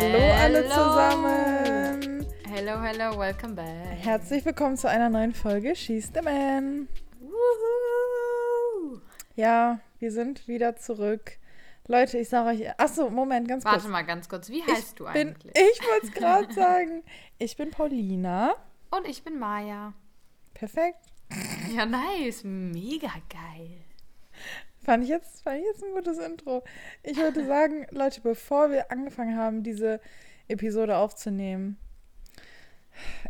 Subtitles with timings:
[0.00, 2.24] Hallo alle zusammen.
[2.48, 3.98] Hello, hello, welcome back.
[3.98, 6.86] Herzlich willkommen zu einer neuen Folge She's the Man.
[7.20, 9.00] Woohoo.
[9.34, 11.32] Ja, wir sind wieder zurück.
[11.88, 12.78] Leute, ich sage euch.
[12.78, 13.74] Achso, Moment, ganz kurz.
[13.74, 15.52] Warte mal ganz kurz, wie heißt ich du bin, eigentlich?
[15.56, 17.02] Ich wollte es gerade sagen.
[17.40, 18.54] Ich bin Paulina.
[18.92, 19.94] Und ich bin Maya.
[20.54, 21.06] Perfekt.
[21.74, 22.44] Ja, nice.
[22.44, 23.80] Mega geil.
[24.88, 26.64] Fand ich, jetzt, fand ich jetzt ein gutes Intro.
[27.02, 30.00] Ich wollte sagen, Leute, bevor wir angefangen haben, diese
[30.48, 31.76] Episode aufzunehmen,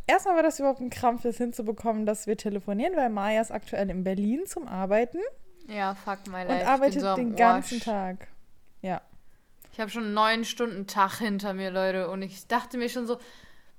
[0.07, 3.91] erstmal war das überhaupt ein Krampf, das hinzubekommen, dass wir telefonieren, weil Maya ist aktuell
[3.91, 5.19] in Berlin zum Arbeiten
[5.67, 6.53] Ja, fuck my life.
[6.53, 7.39] und arbeitet bin so den Arsch.
[7.39, 8.29] ganzen Tag.
[8.81, 9.03] Ja.
[9.73, 12.09] Ich habe schon einen neun Stunden Tag hinter mir, Leute.
[12.09, 13.19] Und ich dachte mir schon so,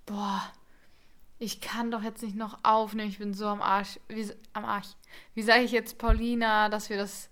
[0.06, 0.44] boah,
[1.38, 3.08] ich kann doch jetzt nicht noch aufnehmen.
[3.08, 4.02] Ich bin so am Arsch.
[4.10, 4.88] Wie, am Arsch.
[5.34, 7.29] Wie sage ich jetzt Paulina, dass wir das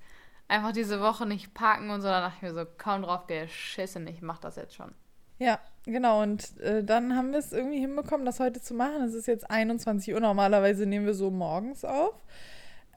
[0.48, 2.08] einfach diese Woche nicht packen und so?
[2.08, 4.08] Dann dachte ich mir so, kaum drauf geschissen.
[4.08, 4.94] Ich mach das jetzt schon.
[5.40, 6.24] Ja, genau.
[6.24, 9.04] Und äh, dann haben wir es irgendwie hinbekommen, das heute zu machen.
[9.04, 10.20] Es ist jetzt 21 Uhr.
[10.20, 12.16] Normalerweise nehmen wir so morgens auf.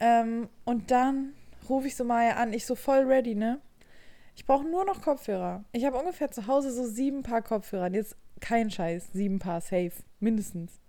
[0.01, 1.35] Ähm, und dann
[1.69, 2.53] rufe ich so Maya an.
[2.53, 3.61] Ich so voll ready, ne?
[4.35, 5.65] Ich brauche nur noch Kopfhörer.
[5.73, 7.93] Ich habe ungefähr zu Hause so sieben Paar Kopfhörer.
[7.93, 9.13] Jetzt kein Scheiß.
[9.13, 9.93] Sieben Paar safe.
[10.19, 10.81] Mindestens.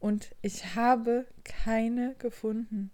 [0.00, 2.90] Und ich habe keine gefunden.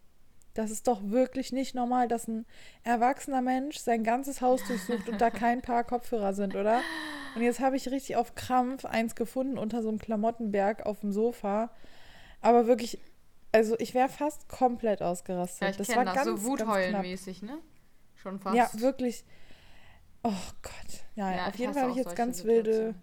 [0.55, 2.45] Das ist doch wirklich nicht normal, dass ein
[2.83, 6.81] erwachsener Mensch sein ganzes Haus durchsucht und da kein Paar Kopfhörer sind, oder?
[7.37, 11.13] Und jetzt habe ich richtig auf Krampf eins gefunden unter so einem Klamottenberg auf dem
[11.13, 11.71] Sofa.
[12.41, 12.99] Aber wirklich,
[13.53, 15.63] also ich wäre fast komplett ausgerastet.
[15.63, 16.15] Ja, ich das war das.
[16.15, 16.43] ganz, so.
[16.49, 17.59] Wutheulen-mäßig, ne?
[18.17, 18.57] Schon fast.
[18.57, 19.25] Ja, wirklich.
[20.23, 21.05] Oh Gott.
[21.15, 22.95] Ja, Ja, auf jeden Fall habe ich jetzt ganz wilde,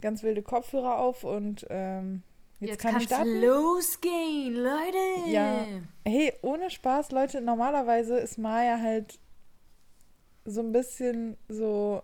[0.00, 2.22] ganz wilde Kopfhörer auf und ähm,
[2.60, 3.40] jetzt, Jetzt, kann ich starten.
[3.40, 5.28] losgehen, Leute.
[5.30, 5.66] Ja.
[6.04, 9.18] Hey, ohne Spaß, Leute, normalerweise ist Maya halt
[10.44, 12.02] so ein bisschen so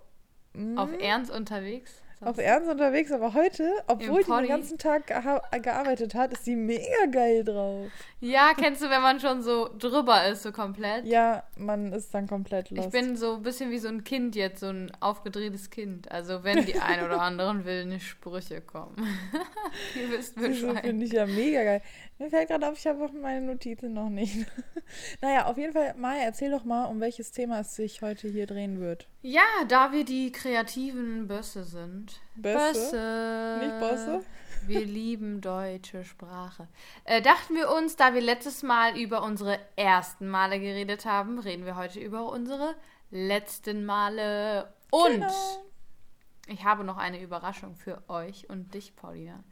[0.55, 2.02] mm, Auf Ernst unterwegs.
[2.25, 7.07] Auf Ernst unterwegs, aber heute, obwohl die den ganzen Tag gearbeitet hat, ist sie mega
[7.11, 7.91] geil drauf.
[8.21, 11.05] Ja, kennst du, wenn man schon so drüber ist, so komplett?
[11.05, 12.87] Ja, man ist dann komplett los.
[12.87, 16.11] Ich bin so ein bisschen wie so ein Kind jetzt, so ein aufgedrehtes Kind.
[16.13, 18.95] Also wenn die ein oder anderen wilden Sprüche kommen.
[20.01, 20.81] Ihr wisst Bescheid.
[20.85, 21.83] finde ich ja mega geil.
[22.19, 24.47] Mir fällt gerade auf, ich habe auch meine Notizen noch nicht.
[25.21, 28.47] naja, auf jeden Fall, Maya, erzähl doch mal, um welches Thema es sich heute hier
[28.47, 29.09] drehen wird.
[29.23, 32.12] Ja, da wir die kreativen Bösse sind.
[32.35, 32.73] Bösse?
[32.73, 33.57] Bösse.
[33.61, 34.25] Nicht Bosse?
[34.67, 36.69] Wir lieben deutsche Sprache.
[37.05, 41.65] Äh, dachten wir uns, da wir letztes Mal über unsere ersten Male geredet haben, reden
[41.65, 42.77] wir heute über unsere
[43.11, 44.73] letzten Male.
[44.93, 45.65] Und Genau.
[46.47, 49.43] ich habe noch eine Überraschung für euch und dich, Paulina.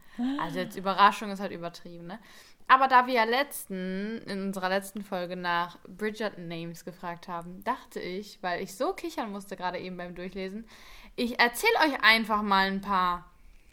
[0.41, 2.21] Also jetzt Überraschung ist halt übertrieben, ne?
[2.69, 7.99] Aber da wir ja letzten, in unserer letzten Folge nach Bridgerton Names gefragt haben, dachte
[7.99, 10.69] ich, weil ich so kichern musste gerade eben beim Durchlesen,
[11.17, 13.27] ich erzähle euch einfach mal ein paar.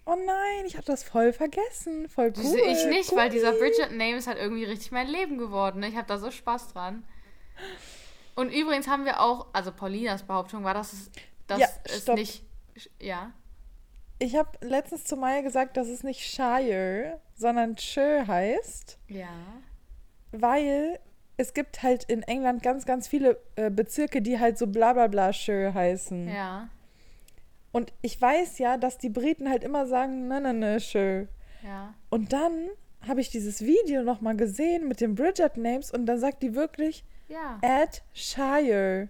[0.05, 2.07] Oh nein, ich hatte das voll vergessen.
[2.07, 2.33] Voll cool.
[2.43, 3.59] Diese ich nicht, weil dieser cool.
[3.59, 5.81] Bridgerton Name ist halt irgendwie richtig mein Leben geworden.
[5.81, 5.89] Ne?
[5.89, 7.03] Ich habe da so Spaß dran.
[8.35, 11.11] Und übrigens haben wir auch, also Paulinas Behauptung war, dass es,
[11.47, 12.15] dass Ja, es stopp.
[12.15, 12.43] nicht,
[13.01, 13.31] ja.
[14.19, 19.27] Ich habe letztens zu Maya gesagt, dass es nicht Shire, sondern Shire heißt, Ja.
[20.31, 20.99] weil
[21.37, 25.07] es gibt halt in England ganz, ganz viele äh, Bezirke, die halt so bla bla
[25.07, 26.29] bla Shire heißen.
[26.29, 26.69] Ja.
[27.71, 31.27] Und ich weiß ja, dass die Briten halt immer sagen, ne, ne, ne, Shire.
[31.63, 31.93] Ja.
[32.09, 32.69] Und dann
[33.07, 37.03] habe ich dieses Video nochmal gesehen mit den Bridget Names und dann sagt die wirklich
[37.27, 37.59] Ja.
[37.61, 39.09] Add Shire.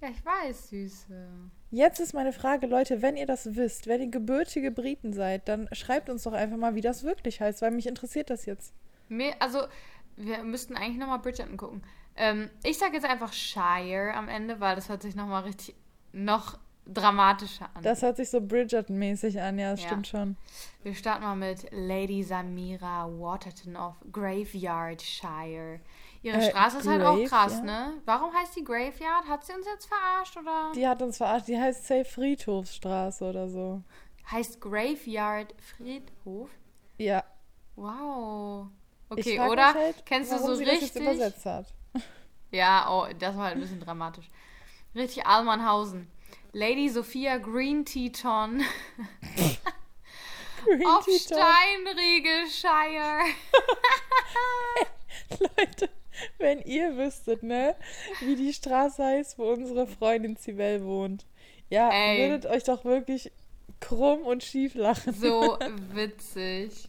[0.00, 1.28] Ja, ich weiß, Süße.
[1.70, 5.68] Jetzt ist meine Frage, Leute, wenn ihr das wisst, wenn ihr gebürtige Briten seid, dann
[5.72, 8.74] schreibt uns doch einfach mal, wie das wirklich heißt, weil mich interessiert das jetzt.
[9.08, 9.60] Mir, also,
[10.16, 11.82] wir müssten eigentlich nochmal Bridgerton gucken.
[12.16, 15.74] Ähm, ich sage jetzt einfach Shire am Ende, weil das hört sich nochmal richtig,
[16.12, 17.82] noch dramatischer an.
[17.82, 19.86] Das hört sich so Bridgerton-mäßig an, ja, das Ja.
[19.88, 20.36] stimmt schon.
[20.82, 25.80] Wir starten mal mit Lady Samira Waterton of Graveyardshire.
[26.22, 27.64] Ihre Äh, Straße ist halt auch krass, Graveyard?
[27.64, 27.92] ne?
[28.04, 29.26] Warum heißt die Graveyard?
[29.28, 30.72] Hat sie uns jetzt verarscht oder?
[30.74, 33.82] Die hat uns verarscht, die heißt Safe Friedhofsstraße oder so.
[34.30, 36.50] Heißt Graveyard Friedhof?
[36.98, 37.24] Ja.
[37.74, 38.68] Wow.
[39.08, 39.74] Okay, oder?
[39.74, 41.02] halt, Kennst du so sie das richtig?
[41.02, 41.66] übersetzt hat.
[42.54, 44.30] Ja, oh, das war halt ein bisschen dramatisch.
[44.94, 46.06] Richtig Almanhausen.
[46.52, 48.62] Lady Sophia Green Teton
[50.64, 51.38] Green of Tea Talk.
[51.38, 53.34] Steinriegelshire.
[55.40, 55.90] Leute,
[56.38, 57.74] wenn ihr wüsstet, ne,
[58.20, 61.26] wie die Straße heißt, wo unsere Freundin Sibel wohnt.
[61.68, 62.18] Ja, Ey.
[62.30, 63.32] würdet euch doch wirklich
[63.80, 65.12] krumm und schief lachen.
[65.14, 65.58] So
[65.92, 66.88] witzig.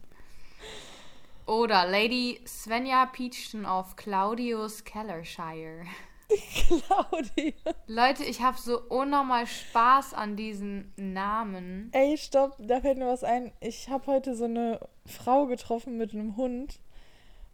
[1.45, 5.85] Oder Lady Svenja Peachton of Claudius Kellershire.
[6.27, 7.53] Claudia.
[7.87, 11.89] Leute, ich habe so unnormal Spaß an diesen Namen.
[11.93, 13.51] Ey, stopp, da fällt mir was ein.
[13.59, 16.79] Ich habe heute so eine Frau getroffen mit einem Hund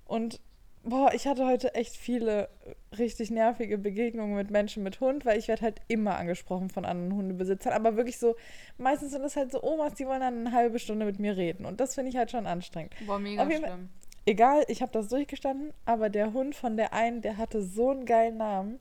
[0.06, 0.40] und
[0.84, 2.50] boah, ich hatte heute echt viele
[2.98, 7.14] richtig nervige Begegnungen mit Menschen mit Hund, weil ich werde halt immer angesprochen von anderen
[7.14, 8.36] Hundebesitzern, aber wirklich so,
[8.78, 11.66] meistens sind es halt so Omas, die wollen dann eine halbe Stunde mit mir reden
[11.66, 12.94] und das finde ich halt schon anstrengend.
[13.06, 13.90] Boah, mega schlimm.
[14.26, 18.06] Egal, ich habe das durchgestanden, aber der Hund von der einen, der hatte so einen
[18.06, 18.80] geilen Namen.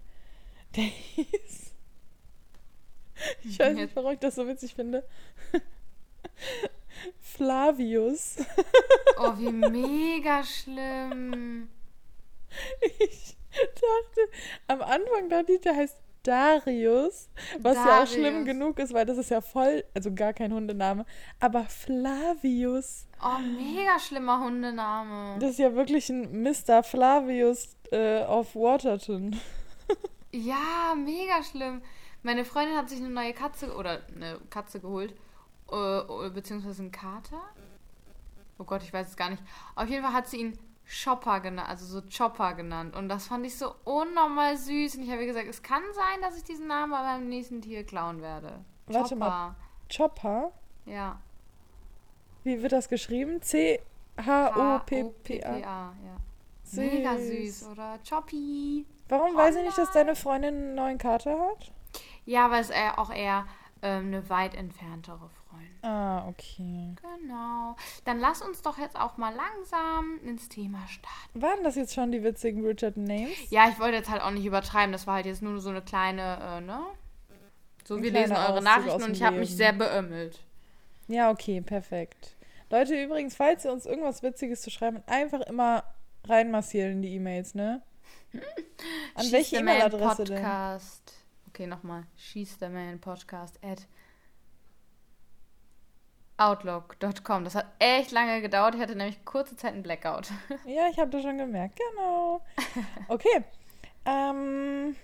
[0.77, 1.65] Der hieß.
[3.43, 5.03] Ich weiß nicht, warum ich das so witzig finde.
[7.21, 8.37] Flavius.
[9.19, 11.69] Oh, wie mega schlimm.
[13.01, 14.21] Ich dachte,
[14.69, 17.31] am Anfang dachte ich, der heißt Darius,
[17.61, 18.47] was ja auch schlimm Darius.
[18.47, 21.05] genug ist, weil das ist ja voll, also gar kein Hundename.
[21.41, 25.39] Aber Flavius, Oh, mega schlimmer Hundename.
[25.41, 26.83] das ist ja wirklich ein Mr.
[26.83, 29.37] Flavius äh, auf Waterton.
[30.31, 31.81] Ja, mega schlimm.
[32.23, 35.15] Meine Freundin hat sich eine neue Katze oder eine Katze geholt.
[35.73, 37.41] Äh, beziehungsweise einen Kater.
[38.59, 39.43] Oh Gott, ich weiß es gar nicht.
[39.75, 42.97] Auf jeden Fall hat sie ihn Chopper genannt, also so Chopper genannt.
[42.97, 44.97] Und das fand ich so unnormal süß.
[44.97, 47.85] Und ich habe gesagt, es kann sein, dass ich diesen Namen bei meinem nächsten Tier
[47.85, 48.65] klauen werde.
[48.87, 49.29] Warte Chopper.
[49.29, 49.55] mal.
[49.95, 50.53] Chopper?
[50.87, 51.21] Ja.
[52.45, 53.43] Wie wird das geschrieben?
[53.43, 53.87] C-H-O-P-P-A.
[55.59, 55.93] ja.
[56.73, 57.99] Mega süß, oder?
[58.09, 58.87] Choppy.
[59.09, 61.73] Warum weiß ich nicht, dass deine Freundin einen neuen Kater hat?
[62.27, 63.47] Ja, weil es eher auch eher
[63.83, 65.85] ähm, eine weit entferntere Freundin.
[65.85, 66.95] Ah, okay.
[67.21, 67.77] Genau.
[68.05, 71.43] Dann lass uns doch jetzt auch mal langsam ins Thema starten.
[71.43, 73.51] Waren das jetzt schon die witzigen Bridgerton Names?
[73.51, 74.93] Ja, ich wollte jetzt halt auch nicht übertreiben.
[74.93, 76.81] Das war halt jetzt nur so eine kleine, äh, ne?
[77.85, 80.41] So, Ein wir lesen eure Auszug Nachrichten und ich habe mich sehr beömmelt.
[81.07, 82.37] Ja, okay, perfekt.
[82.71, 85.85] Leute, übrigens, falls ihr uns irgendwas Witziges zu schreiben, einfach immer
[86.25, 87.81] reinmassieren in die E-Mails, ne?
[89.15, 90.37] An welche E-Mail-Adresse denn?
[90.37, 91.15] Podcast.
[91.49, 92.05] Okay, nochmal.
[92.17, 93.87] Schieß the Man Podcast at
[96.39, 97.45] outlook.com.
[97.45, 98.75] Das hat echt lange gedauert.
[98.75, 100.29] Ich hatte nämlich kurze Zeit einen Blackout.
[100.67, 102.41] Ja, ich habe das schon gemerkt, genau.
[103.09, 103.45] Okay.
[104.07, 104.97] ähm,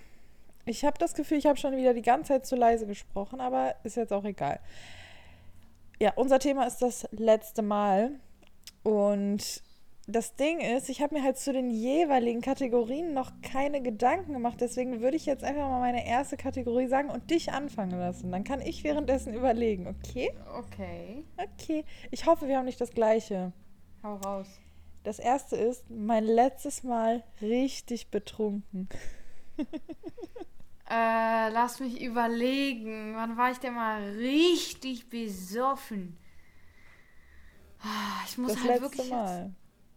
[0.64, 3.74] ich habe das Gefühl, ich habe schon wieder die ganze Zeit zu leise gesprochen, aber
[3.84, 4.60] ist jetzt auch egal.
[6.00, 8.12] Ja, unser Thema ist das letzte Mal.
[8.82, 9.62] Und
[10.06, 14.60] das Ding ist, ich habe mir halt zu den jeweiligen Kategorien noch keine Gedanken gemacht.
[14.60, 18.30] Deswegen würde ich jetzt einfach mal meine erste Kategorie sagen und dich anfangen lassen.
[18.30, 20.30] Dann kann ich währenddessen überlegen, okay?
[20.58, 21.24] Okay.
[21.36, 21.84] Okay.
[22.10, 23.52] Ich hoffe, wir haben nicht das gleiche.
[24.02, 24.48] Hau raus.
[25.04, 28.88] Das erste ist mein letztes Mal richtig betrunken.
[30.86, 33.14] Äh, lass mich überlegen.
[33.16, 36.18] Wann war ich denn mal richtig besoffen?
[37.80, 39.54] Ah, Ich muss Das halt letzte wirklich Mal.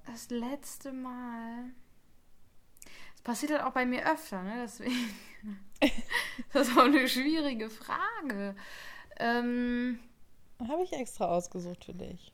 [0.08, 1.72] Das letzte Mal.
[3.14, 4.62] Das passiert halt auch bei mir öfter, ne?
[4.64, 5.10] Deswegen.
[6.54, 8.56] das ist auch eine schwierige Frage.
[9.20, 10.00] Ähm,
[10.68, 12.32] Habe ich extra ausgesucht für dich.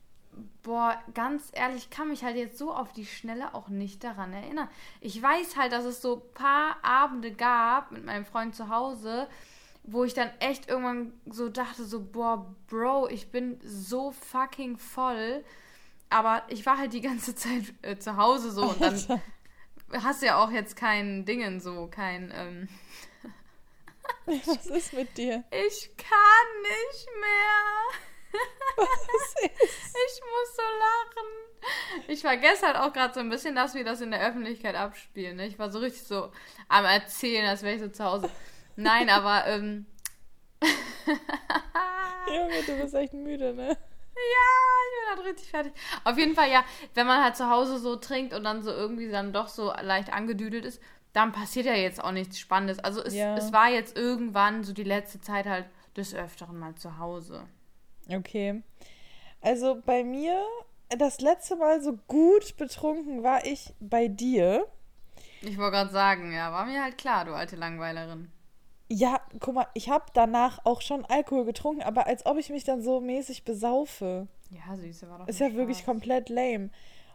[0.62, 4.32] Boah, ganz ehrlich, ich kann mich halt jetzt so auf die Schnelle auch nicht daran
[4.32, 4.68] erinnern.
[5.00, 9.28] Ich weiß halt, dass es so ein paar Abende gab mit meinem Freund zu Hause,
[9.84, 15.44] wo ich dann echt irgendwann so dachte, so, boah, Bro, ich bin so fucking voll.
[16.14, 19.20] Aber ich war halt die ganze Zeit äh, zu Hause so und dann Alter,
[19.92, 22.68] hast du ja auch jetzt kein Dingen so, kein, ähm,
[24.46, 25.42] was ist mit dir?
[25.50, 28.00] ich kann nicht mehr.
[28.76, 29.06] Was
[29.44, 29.52] ist?
[29.62, 32.08] Ich muss so lachen.
[32.08, 35.36] Ich vergesse halt auch gerade so ein bisschen, dass wir das in der Öffentlichkeit abspielen.
[35.36, 35.46] Ne?
[35.46, 36.32] Ich war so richtig so
[36.68, 38.28] am Erzählen, als wäre ich so zu Hause.
[38.74, 39.86] Nein, aber ähm,
[42.26, 43.78] Junge, du bist echt müde, ne?
[44.16, 45.72] Ja, ich bin halt richtig fertig.
[46.04, 49.08] Auf jeden Fall, ja, wenn man halt zu Hause so trinkt und dann so irgendwie
[49.10, 50.80] dann doch so leicht angedüdelt ist,
[51.12, 52.78] dann passiert ja jetzt auch nichts Spannendes.
[52.80, 53.36] Also es, Ja.
[53.36, 55.66] es war jetzt irgendwann so die letzte Zeit halt
[55.96, 57.44] des Öfteren mal zu Hause.
[58.08, 58.62] Okay.
[59.40, 60.42] Also bei mir,
[60.88, 64.66] das letzte Mal so gut betrunken war ich bei dir.
[65.42, 68.30] Ich wollte gerade sagen, ja, war mir halt klar, du alte Langweilerin.
[68.96, 72.62] Ja, guck mal, ich habe danach auch schon Alkohol getrunken, aber als ob ich mich
[72.62, 74.28] dann so mäßig besaufe.
[74.50, 75.86] Ja, Süße war doch Ist ja wirklich Spaß.
[75.86, 76.70] komplett lame.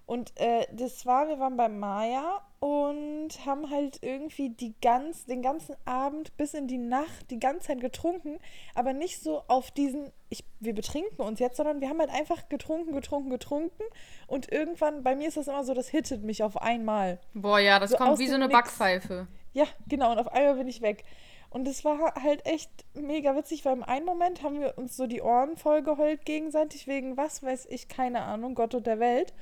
[0.05, 5.41] Und äh, das war, wir waren bei Maya und haben halt irgendwie die ganz, den
[5.41, 8.39] ganzen Abend bis in die Nacht die ganze Zeit getrunken,
[8.75, 12.49] aber nicht so auf diesen, ich, wir betrinken uns jetzt, sondern wir haben halt einfach
[12.49, 13.83] getrunken, getrunken, getrunken
[14.27, 17.19] und irgendwann, bei mir ist das immer so, das hittet mich auf einmal.
[17.35, 18.57] Boah, ja, das So kommt wie so eine Nix.
[18.57, 19.27] Backpfeife.
[19.53, 21.05] Ja, genau, und auf einmal bin ich weg.
[21.49, 25.07] Und es war halt echt mega witzig, weil im einen Moment haben wir uns so
[25.07, 29.33] die Ohren voll geheult gegenseitig wegen was weiß ich, keine Ahnung, Gott und der Welt.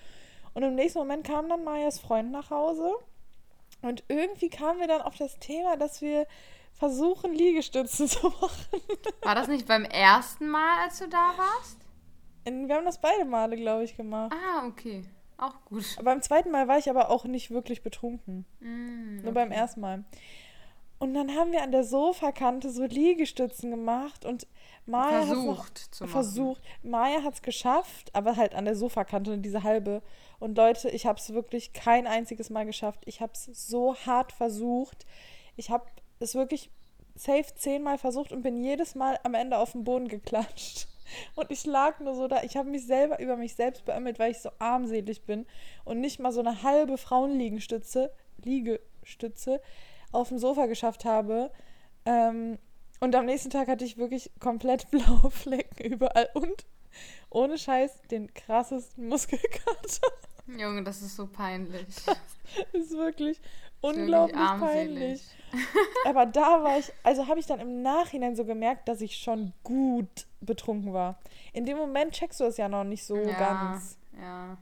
[0.54, 2.92] Und im nächsten Moment kam dann Mayas Freund nach Hause
[3.82, 6.26] Und irgendwie kamen wir dann auf das Thema, dass wir
[6.74, 8.82] versuchen, Liegestützen zu machen.
[9.22, 11.78] War das nicht beim ersten Mal, als du da warst?
[12.46, 14.34] Wir haben das beide Male, glaube ich, gemacht.
[14.34, 15.04] Ah, okay.
[15.38, 15.84] Auch gut.
[16.02, 18.46] Beim zweiten Mal war ich aber auch nicht wirklich betrunken.
[18.62, 20.06] Mm, Nur beim ersten Mal.
[21.00, 24.48] Und dann haben wir an der Sofakante so Liegestützen gemacht und
[24.88, 26.12] Maya hat's noch Versucht zu machen.
[26.12, 26.62] versucht.
[26.82, 30.02] Maya hat es geschafft, aber halt an der Sofakante, diese halbe.
[30.40, 33.02] Und Leute, ich habe es wirklich kein einziges Mal geschafft.
[33.06, 35.06] Ich habe es so hart versucht.
[35.56, 35.86] Ich habe
[36.20, 36.72] es wirklich
[37.16, 40.88] safe zehnmal versucht und bin jedes Mal am Ende auf den Boden geklatscht.
[41.36, 42.44] Und ich lag nur so da.
[42.44, 45.46] Ich habe mich selber über mich selbst beömmelt, weil ich so armselig bin
[45.86, 48.12] und nicht mal so eine halbe Frauenliegestütze,
[48.44, 49.62] Liegestütze
[50.12, 51.52] auf dem Sofa geschafft habe.
[52.06, 52.58] Ähm,
[53.00, 56.66] und am nächsten Tag hatte ich wirklich komplett blaue Flecken überall und
[57.30, 60.08] ohne Scheiß den krassesten Muskelkater.
[60.48, 61.88] Junge, das ist so peinlich.
[62.72, 63.42] Das ist wirklich
[63.82, 65.22] Das ist unglaublich wirklich peinlich.
[66.06, 69.52] Aber da war ich, also habe ich dann im Nachhinein so gemerkt, dass ich schon
[69.64, 71.20] gut betrunken war.
[71.52, 73.98] In dem Moment checkst du es ja noch nicht so ja, ganz.
[74.18, 74.58] Ja.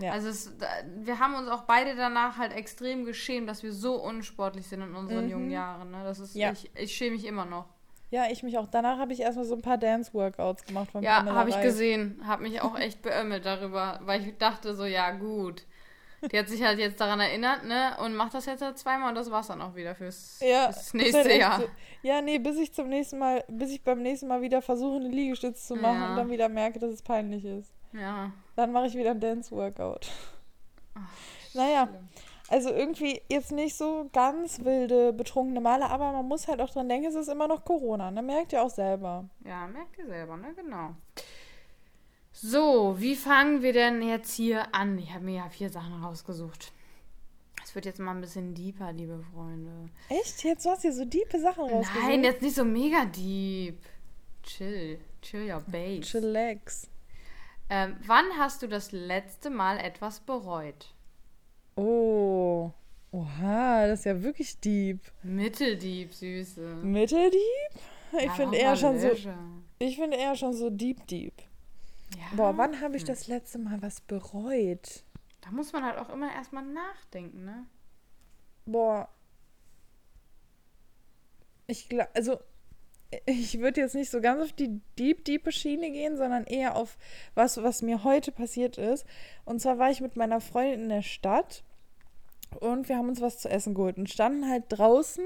[0.00, 0.12] Ja.
[0.12, 0.52] Also es,
[0.96, 4.94] wir haben uns auch beide danach halt extrem geschämt, dass wir so unsportlich sind in
[4.94, 5.30] unseren Mhm.
[5.30, 5.90] jungen Jahren.
[5.92, 6.02] Ne?
[6.04, 6.50] Das ist, Ja.
[6.52, 7.66] ich, ich schäme mich immer noch.
[8.10, 8.66] Ja, ich mich auch.
[8.68, 12.20] Danach habe ich erstmal so ein paar Dance-Workouts gemacht von Ja, habe ich gesehen.
[12.26, 15.64] Habe mich auch echt beömmelt darüber, weil ich dachte so, ja gut.
[16.32, 17.96] Die hat sich halt jetzt daran erinnert, ne?
[18.02, 20.94] Und macht das jetzt halt zweimal und das war's dann auch wieder fürs, Ja, fürs
[20.94, 21.60] nächste halt Jahr.
[21.60, 21.66] So,
[22.02, 25.08] ja, nee, bis ich zum nächsten Mal, bis ich beim nächsten Mal wieder versuche, eine
[25.08, 26.10] Liegestütze zu machen Ja.
[26.10, 27.70] und dann wieder merke, dass es peinlich ist.
[27.92, 28.32] Ja.
[28.56, 30.10] Dann mache ich wieder ein Dance-Workout.
[31.54, 32.08] Naja, schlimm.
[32.48, 36.88] also irgendwie jetzt nicht so ganz wilde, betrunkene Male, aber man muss halt auch dran
[36.88, 38.22] denken, es ist immer noch Corona, ne?
[38.22, 39.28] Merkt ihr auch selber.
[39.44, 40.54] Ja, merkt ihr selber, ne?
[40.54, 40.94] Genau.
[42.32, 44.98] So, wie fangen wir denn jetzt hier an?
[44.98, 46.72] Ich habe mir ja vier Sachen rausgesucht.
[47.62, 49.88] Es wird jetzt mal ein bisschen deeper, liebe Freunde.
[50.08, 50.44] Echt?
[50.44, 52.02] Jetzt hast du hier so diepe Sachen rausgesucht?
[52.02, 53.78] Nein, jetzt nicht so mega deep.
[54.42, 54.98] Chill.
[55.22, 56.02] Chill your base.
[56.02, 56.88] Chillax.
[57.70, 60.94] Ähm, wann hast du das letzte Mal etwas bereut?
[61.76, 62.70] Oh.
[63.10, 65.00] Oha, das ist ja wirklich deep.
[65.22, 66.60] Mitteldeep, Süße.
[66.82, 67.40] Mitteldeep?
[68.18, 69.10] Ich Ja, finde eher schon so.
[69.78, 71.34] Ich finde eher schon so deep deep.
[72.16, 75.02] Ja, Boah, wann habe ich das letzte Mal was bereut?
[75.40, 77.66] da muss man halt auch immer erstmal nachdenken, ne?
[78.66, 79.08] Boah.
[81.66, 82.38] Ich glaube, also
[83.26, 86.96] ich würde jetzt nicht so ganz auf die deep, diepe Schiene gehen, sondern eher auf
[87.34, 89.06] was, was mir heute passiert ist.
[89.44, 91.64] Und zwar war ich mit meiner Freundin in der Stadt
[92.60, 95.24] und wir haben uns was zu essen geholt und standen halt draußen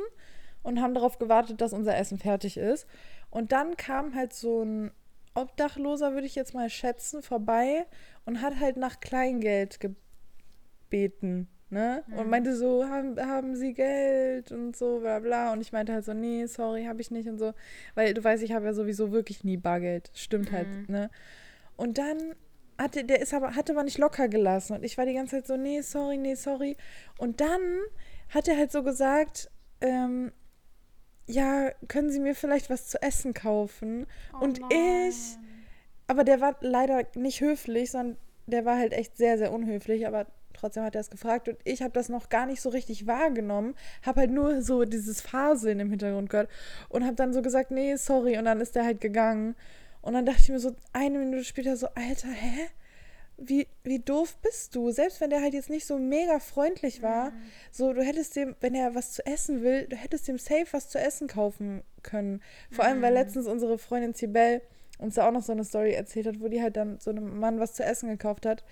[0.62, 2.87] und haben darauf gewartet, dass unser Essen fertig ist.
[3.30, 4.90] Und dann kam halt so ein
[5.35, 7.87] Obdachloser, würde ich jetzt mal schätzen, vorbei
[8.25, 11.49] und hat halt nach Kleingeld gebeten.
[11.70, 12.02] Ne?
[12.16, 15.52] Und meinte so, haben, haben Sie Geld und so, bla bla.
[15.52, 17.52] Und ich meinte halt so, nee, sorry, habe ich nicht und so.
[17.94, 20.10] Weil du weißt, ich habe ja sowieso wirklich nie Bargeld.
[20.14, 21.10] Stimmt halt, ne?
[21.76, 22.34] Und dann
[22.78, 24.76] hatte, der ist aber, hatte aber nicht locker gelassen.
[24.76, 26.76] Und ich war die ganze Zeit so, nee, sorry, nee, sorry.
[27.18, 27.60] Und dann
[28.30, 30.32] hat er halt so gesagt, ähm,
[31.26, 34.06] ja, können Sie mir vielleicht was zu essen kaufen?
[34.32, 35.08] Oh und nein.
[35.08, 35.37] ich,
[36.06, 40.26] aber der war leider nicht höflich, sondern der war halt echt sehr, sehr unhöflich, aber
[40.58, 43.74] trotzdem hat er es gefragt und ich habe das noch gar nicht so richtig wahrgenommen,
[44.02, 46.50] habe halt nur so dieses Faseln im Hintergrund gehört
[46.88, 49.54] und habe dann so gesagt, nee, sorry und dann ist der halt gegangen
[50.02, 52.68] und dann dachte ich mir so eine Minute später so, Alter, hä?
[53.40, 54.90] Wie, wie doof bist du?
[54.90, 57.32] Selbst wenn der halt jetzt nicht so mega freundlich war,
[57.70, 60.88] so du hättest dem, wenn er was zu essen will, du hättest dem safe was
[60.88, 62.42] zu essen kaufen können.
[62.72, 64.60] Vor allem, weil letztens unsere Freundin Cibel
[64.98, 67.38] uns da auch noch so eine Story erzählt hat, wo die halt dann so einem
[67.38, 68.64] Mann was zu essen gekauft hat.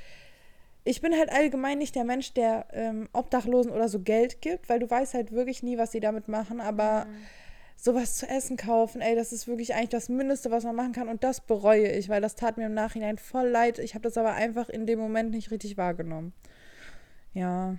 [0.87, 4.79] Ich bin halt allgemein nicht der Mensch, der ähm, Obdachlosen oder so Geld gibt, weil
[4.79, 7.07] du weißt halt wirklich nie, was sie damit machen, aber
[7.77, 11.09] sowas zu essen kaufen, ey, das ist wirklich eigentlich das Mindeste, was man machen kann
[11.09, 13.79] und das bereue ich, weil das tat mir im Nachhinein voll leid.
[13.79, 16.33] Ich habe das aber einfach in dem Moment nicht richtig wahrgenommen.
[17.35, 17.77] Ja.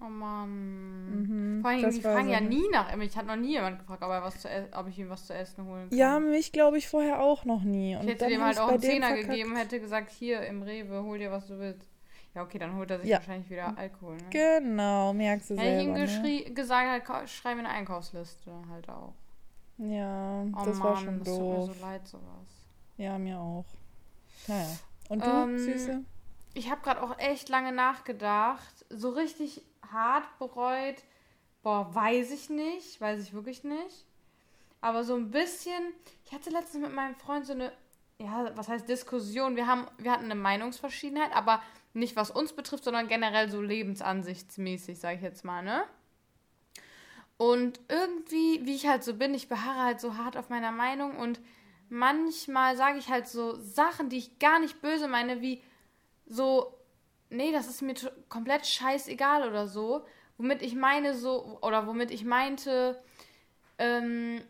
[0.00, 1.22] Oh Mann.
[1.22, 2.94] Mhm, Vor allem, die fragen so ja nie nach.
[2.96, 5.26] Mich hat noch nie jemand gefragt, ob, er was zu e- ob ich ihm was
[5.26, 5.98] zu essen holen kann.
[5.98, 7.94] Ja, mich glaube ich vorher auch noch nie.
[7.96, 9.30] Und ich hätte dem halt auch einen Zehner verkackt.
[9.30, 11.88] gegeben, hätte gesagt, hier im Rewe, hol dir, was du willst.
[12.34, 13.18] Ja, okay, dann holt er sich Ja.
[13.18, 14.16] wahrscheinlich wieder Alkohol.
[14.16, 14.22] Ne?
[14.30, 16.22] Genau, merkst du Hätte ich ihm selber.
[16.22, 16.44] Ne?
[16.54, 19.14] gesagt, halt, ka- schreib mir eine Einkaufsliste halt auch.
[19.78, 21.68] Ja, Oh das Mann, war schon das tut doof.
[21.68, 22.48] mir so leid, sowas.
[22.96, 23.64] Ja, mir auch.
[24.46, 24.68] Naja.
[25.08, 26.04] Und du, Ähm, Süße?
[26.54, 28.84] Ich habe gerade auch echt lange nachgedacht.
[28.90, 31.02] So richtig hart bereut,
[31.62, 34.06] boah, weiß ich nicht, weiß ich wirklich nicht.
[34.80, 35.82] Aber so ein bisschen,
[36.24, 37.72] ich hatte letztens mit meinem Freund so eine,
[38.18, 39.56] ja, was heißt Diskussion?
[39.56, 41.62] Wir haben, wir hatten eine Meinungsverschiedenheit, aber
[41.94, 45.84] nicht was uns betrifft, sondern generell so lebensansichtsmäßig, sage ich jetzt mal, ne?
[47.36, 51.16] Und irgendwie, wie ich halt so bin, ich beharre halt so hart auf meiner Meinung
[51.16, 51.40] und
[51.88, 55.62] manchmal sage ich halt so Sachen, die ich gar nicht böse meine, wie
[56.26, 56.78] so,
[57.30, 57.94] nee, das ist mir
[58.28, 60.06] komplett scheißegal oder so,
[60.38, 63.02] womit ich meine so, oder womit ich meinte,
[63.78, 64.40] ähm,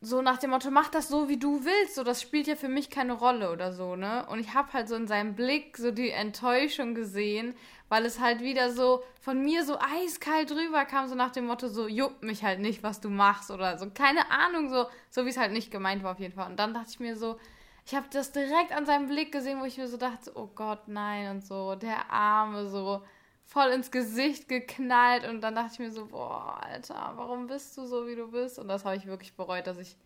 [0.00, 2.68] so nach dem Motto, mach das so, wie du willst, so, das spielt ja für
[2.68, 4.26] mich keine Rolle oder so, ne?
[4.28, 7.54] Und ich habe halt so in seinem Blick so die Enttäuschung gesehen,
[7.88, 11.68] weil es halt wieder so von mir so eiskalt drüber kam, so nach dem Motto,
[11.68, 15.30] so, juckt mich halt nicht, was du machst oder so, keine Ahnung, so, so wie
[15.30, 16.50] es halt nicht gemeint war auf jeden Fall.
[16.50, 17.38] Und dann dachte ich mir so,
[17.86, 20.88] ich habe das direkt an seinem Blick gesehen, wo ich mir so dachte, oh Gott,
[20.88, 23.02] nein und so, der Arme, so,
[23.46, 27.86] voll ins Gesicht geknallt und dann dachte ich mir so, boah, Alter, warum bist du
[27.86, 28.58] so, wie du bist?
[28.58, 29.96] Und das habe ich wirklich bereut, dass ich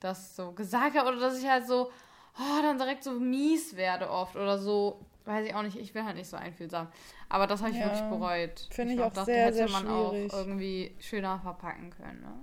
[0.00, 1.90] das so gesagt habe oder dass ich halt so,
[2.38, 6.04] oh, dann direkt so mies werde oft oder so, weiß ich auch nicht, ich will
[6.04, 6.86] halt nicht so einfühlsam.
[7.28, 8.68] Aber das habe ich ja, wirklich bereut.
[8.70, 10.32] Finde ich, ich, auch dachte, sehr, hätte sehr man schwierig.
[10.32, 12.34] auch irgendwie schöner verpacken können, ne?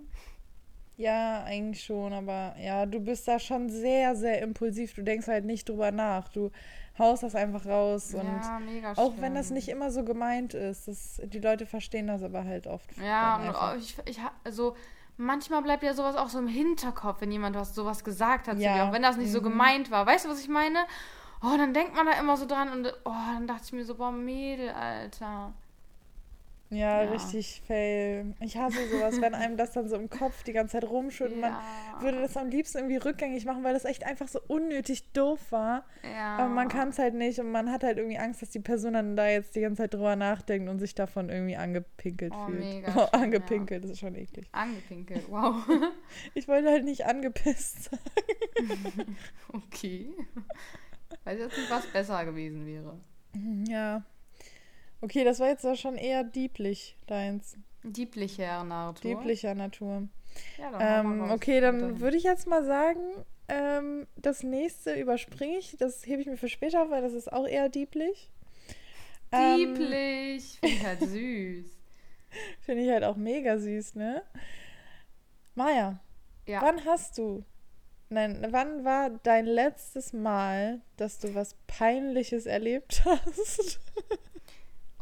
[0.98, 4.94] Ja, eigentlich schon, aber ja, du bist da schon sehr, sehr impulsiv.
[4.94, 6.30] Du denkst halt nicht drüber nach.
[6.30, 6.52] Du
[6.98, 8.14] haust das einfach raus.
[8.14, 9.22] Und ja, mega auch schlimm.
[9.22, 12.90] wenn das nicht immer so gemeint ist, das, die Leute verstehen das aber halt oft.
[12.98, 14.76] Ja, und ich, ich, also
[15.18, 18.88] manchmal bleibt ja sowas auch so im Hinterkopf, wenn jemand was sowas gesagt hat, ja.
[18.88, 19.34] auch wenn das nicht mhm.
[19.34, 20.06] so gemeint war.
[20.06, 20.80] Weißt du, was ich meine?
[21.42, 23.96] Oh, dann denkt man da immer so dran und oh, dann dachte ich mir so,
[23.96, 25.54] boah, Mädel, Alter.
[26.70, 28.34] Ja, ja, richtig fail.
[28.40, 31.38] Ich hasse sowas, wenn einem das dann so im Kopf die ganze Zeit rumschüttet.
[31.38, 31.62] Ja.
[31.94, 35.52] Man würde das am liebsten irgendwie rückgängig machen, weil das echt einfach so unnötig doof
[35.52, 35.86] war.
[36.04, 36.38] Ja.
[36.38, 38.94] Aber man kann es halt nicht und man hat halt irgendwie Angst, dass die Person
[38.94, 42.60] dann da jetzt die ganze Zeit drüber nachdenkt und sich davon irgendwie angepinkelt oh, fühlt.
[42.60, 44.48] Mega oh, schön, angepinkelt, das ist schon eklig.
[44.52, 45.56] Angepinkelt, wow.
[46.34, 49.16] ich wollte halt nicht angepisst sagen.
[49.54, 50.10] okay.
[51.24, 53.00] Weiß jetzt nicht, was besser gewesen wäre.
[53.68, 54.04] Ja.
[55.06, 57.56] Okay, das war jetzt schon eher dieblich, deins.
[57.84, 59.12] Dieblicher Natur.
[59.12, 60.08] Dieblicher Natur.
[60.58, 65.78] Ja, dann ähm, okay, dann würde ich jetzt mal sagen, ähm, das nächste überspringe ich.
[65.78, 68.32] Das hebe ich mir für später auf, weil das ist auch eher dieblich.
[69.32, 70.58] Dieblich!
[70.64, 71.78] Ähm, Finde ich halt süß.
[72.62, 74.24] Finde ich halt auch mega süß, ne?
[75.54, 76.00] Maja,
[76.48, 76.64] ja.
[76.64, 77.46] wann hast du,
[78.10, 83.80] nein, wann war dein letztes Mal, dass du was Peinliches erlebt hast?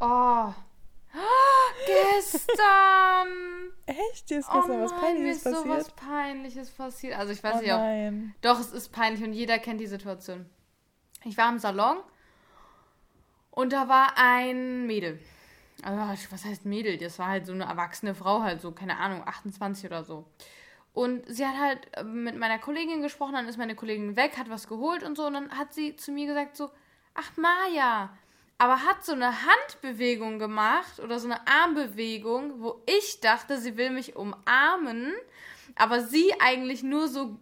[0.00, 0.52] Oh.
[1.86, 3.72] Gestern!
[3.86, 4.30] Echt?
[4.30, 5.64] Dir ist gestern oh was Peinliches mir ist passiert?
[5.64, 7.18] so was Peinliches passiert.
[7.18, 7.78] Also ich weiß oh nicht, ob...
[7.78, 8.34] Nein.
[8.40, 10.46] Doch, es ist peinlich und jeder kennt die Situation.
[11.24, 11.98] Ich war im Salon
[13.50, 15.20] und da war ein Mädel.
[15.82, 16.98] Also, was heißt Mädel?
[16.98, 20.24] Das war halt so eine erwachsene Frau, halt so, keine Ahnung, 28 oder so.
[20.92, 24.48] Und sie hat halt äh, mit meiner Kollegin gesprochen, dann ist meine Kollegin weg, hat
[24.48, 25.26] was geholt und so.
[25.26, 26.70] Und dann hat sie zu mir gesagt so,
[27.14, 28.16] ach Maja,
[28.64, 33.90] aber hat so eine Handbewegung gemacht oder so eine Armbewegung, wo ich dachte, sie will
[33.90, 35.12] mich umarmen,
[35.76, 37.36] aber sie eigentlich nur so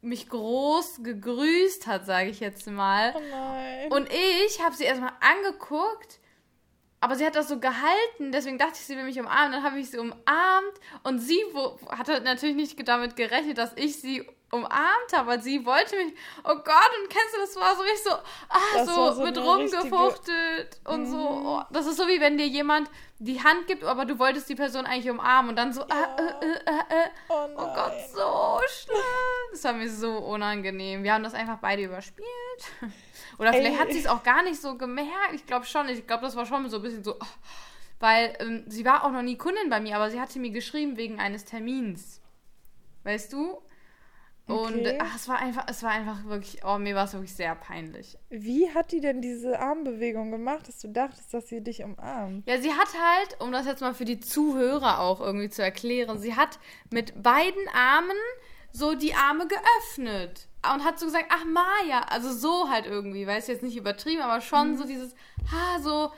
[0.00, 3.12] mich groß gegrüßt hat, sage ich jetzt mal.
[3.14, 3.92] Oh nein.
[3.92, 4.08] Und
[4.46, 6.20] ich habe sie erstmal angeguckt,
[7.00, 9.52] aber sie hat das so gehalten, deswegen dachte ich, sie will mich umarmen.
[9.52, 10.24] Dann habe ich sie umarmt
[11.02, 11.44] und sie
[11.90, 16.54] hatte natürlich nicht damit gerechnet, dass ich sie umarmt habe, weil sie wollte mich, oh
[16.54, 18.10] Gott, und kennst du, das war so richtig so,
[18.50, 21.06] ah, so, so, mit rumgefuchtelt und mhm.
[21.06, 21.18] so.
[21.18, 24.54] Oh, das ist so, wie wenn dir jemand die Hand gibt, aber du wolltest die
[24.54, 26.16] Person eigentlich umarmen und dann so, ja.
[26.18, 28.96] äh, äh, äh, oh, oh, Gott, so schlimm.
[29.52, 31.02] Das war mir so unangenehm.
[31.02, 32.26] Wir haben das einfach beide überspielt.
[33.38, 33.78] Oder vielleicht Ey.
[33.78, 35.32] hat sie es auch gar nicht so gemerkt.
[35.32, 37.26] Ich glaube schon, ich glaube, das war schon so ein bisschen so, oh,
[38.00, 40.98] weil ähm, sie war auch noch nie Kundin bei mir, aber sie hatte mir geschrieben
[40.98, 42.20] wegen eines Termins.
[43.04, 43.62] Weißt du?
[44.46, 44.98] Und okay.
[45.00, 48.18] ach, es war einfach, es war einfach wirklich, oh, mir war es wirklich sehr peinlich.
[48.28, 52.46] Wie hat die denn diese Armbewegung gemacht, dass du dachtest, dass sie dich umarmt?
[52.48, 56.18] Ja, sie hat halt, um das jetzt mal für die Zuhörer auch irgendwie zu erklären,
[56.18, 56.58] sie hat
[56.90, 58.16] mit beiden Armen
[58.72, 63.46] so die Arme geöffnet und hat so gesagt, ach Maja, also so halt irgendwie, weiß
[63.46, 64.76] jetzt nicht übertrieben, aber schon mhm.
[64.76, 65.14] so dieses,
[65.52, 66.10] ha, so,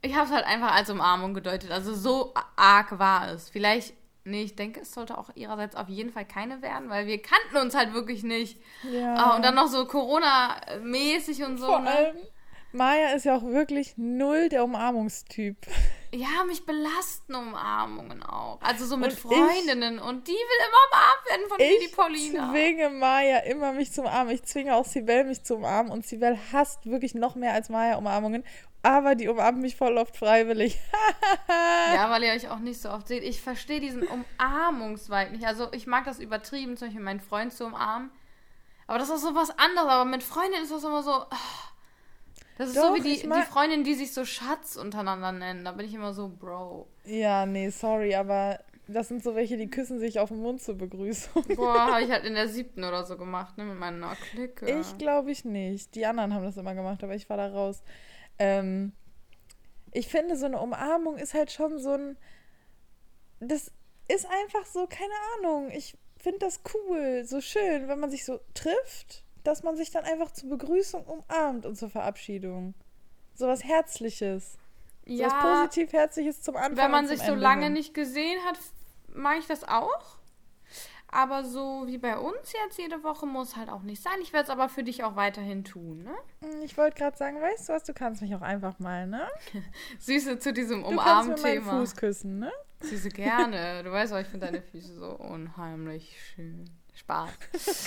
[0.00, 3.50] ich habe es halt einfach als Umarmung gedeutet, also so arg war es.
[3.50, 3.94] Vielleicht
[4.28, 7.56] Nee, ich denke, es sollte auch ihrerseits auf jeden Fall keine werden, weil wir kannten
[7.56, 8.60] uns halt wirklich nicht.
[8.90, 9.32] Ja.
[9.32, 11.66] Uh, und dann noch so Corona-mäßig und so.
[11.66, 11.90] Vor ne?
[11.90, 12.16] allem,
[12.72, 15.56] Maya ist ja auch wirklich null der Umarmungstyp.
[16.12, 18.60] Ja, mich belasten Umarmungen auch.
[18.60, 19.96] Also so mit und Freundinnen.
[19.96, 22.46] Ich, und die will immer umarmt werden von mir, die Paulina.
[22.46, 24.34] Ich zwinge Maya immer, mich zu umarmen.
[24.34, 25.90] Ich zwinge auch Sibel, mich zu umarmen.
[25.92, 28.44] Und Sibel hasst wirklich noch mehr als Maya Umarmungen
[28.82, 30.78] aber die umarmt mich voll oft freiwillig.
[31.94, 33.22] ja, weil ihr euch auch nicht so oft seht.
[33.22, 35.46] Ich verstehe diesen Umarmungsweit nicht.
[35.46, 38.10] Also ich mag das übertrieben, zum Beispiel meinen Freund zu umarmen.
[38.86, 39.88] Aber das ist so was anderes.
[39.88, 41.10] Aber mit Freundin ist das immer so.
[41.10, 41.36] Oh,
[42.56, 45.64] Das ist Doch, so wie die, die Freundin, die sich so Schatz untereinander nennen.
[45.64, 46.86] Da bin ich immer so, Bro.
[47.04, 50.76] Ja, nee, sorry, aber das sind so welche, die küssen sich auf den Mund zur
[50.76, 51.44] Begrüßung.
[51.56, 53.64] Boah, habe ich halt in der siebten oder so gemacht, ne?
[53.64, 54.66] Mit meiner Clique.
[54.80, 55.94] Ich glaube ich nicht.
[55.94, 57.82] Die anderen haben das immer gemacht, aber ich war da raus.
[58.38, 58.92] Ähm,
[59.92, 62.16] ich finde, so eine Umarmung ist halt schon so ein.
[63.40, 63.70] Das
[64.08, 65.70] ist einfach so, keine Ahnung.
[65.70, 70.04] Ich finde das cool, so schön, wenn man sich so trifft, dass man sich dann
[70.04, 72.74] einfach zur Begrüßung umarmt und zur Verabschiedung.
[73.34, 74.58] So was Herzliches.
[75.06, 76.76] So was ja, positiv Herzliches zum Anfang.
[76.76, 77.72] wenn man sich so Ende lange hin.
[77.74, 78.58] nicht gesehen hat,
[79.14, 80.17] mag ich das auch.
[81.10, 84.12] Aber so wie bei uns jetzt jede Woche muss halt auch nicht sein.
[84.20, 86.14] Ich werde es aber für dich auch weiterhin tun, ne?
[86.42, 89.26] Hm, Ich wollte gerade sagen, weißt du was, du kannst mich auch einfach mal, ne?
[90.00, 91.64] Süße zu diesem Du kannst mir meinen.
[91.80, 92.52] Fuß küssen, ne?
[92.82, 93.82] Süße gerne.
[93.84, 96.68] Du weißt auch, ich finde deine Füße so unheimlich schön.
[96.94, 97.30] Spaß.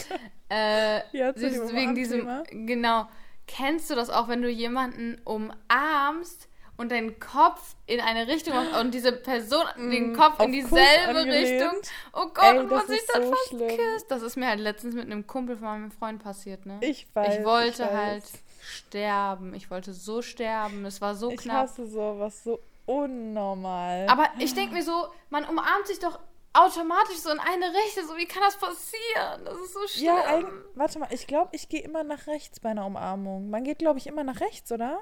[0.49, 2.27] äh, Ja, zu dem süß, wegen diesem,
[2.65, 3.07] genau.
[3.47, 6.47] Kennst du das auch, wenn du jemanden umarmst
[6.81, 10.51] und deinen Kopf in eine Richtung machst und diese Person den Mm, Kopf auf in
[10.51, 11.25] dieselbe.
[11.25, 11.77] Richtung?
[12.13, 13.77] Oh Gott, Ey, und man das sich ist dann so fast schlimm.
[13.77, 14.11] küsst.
[14.11, 16.77] Das ist mir halt letztens mit einem Kumpel von meinem Freund passiert, ne?
[16.81, 17.37] Ich weiß.
[17.39, 17.91] ich wollte weiß.
[17.93, 18.23] halt
[18.61, 19.53] sterben.
[19.53, 20.85] Ich wollte so sterben.
[20.85, 21.63] Es war so Ich knapp.
[21.69, 24.07] hasse sowas so unnormal.
[24.09, 26.19] Aber ich denke mir so, man umarmt sich doch
[26.53, 28.05] automatisch so in eine Richtung.
[28.07, 29.45] So, wie kann das passieren?
[29.45, 30.05] Das ist so schlimm.
[30.05, 30.43] ja,
[30.75, 33.49] warte mal, ich glaube, ich gehe immer nach rechts bei einer Umarmung.
[33.49, 35.01] Man geht, glaube ich, immer nach rechts, oder?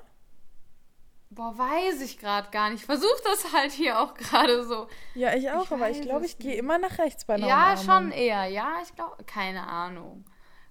[1.32, 2.84] Boah, weiß ich gerade gar nicht.
[2.86, 4.88] Versuch das halt hier auch gerade so.
[5.14, 7.74] Ja, ich auch, Ich aber ich glaube, ich gehe immer nach rechts bei einer Ja,
[7.74, 7.84] Umarmung.
[7.86, 8.46] schon eher.
[8.46, 10.26] Ja, ich glaube, keine Ahnung.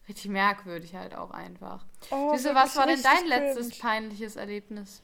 [0.08, 1.84] Richtig merkwürdig halt auch einfach.
[2.10, 3.80] Oh, Süße, was war denn dein letztes cringe.
[3.82, 5.02] peinliches Erlebnis?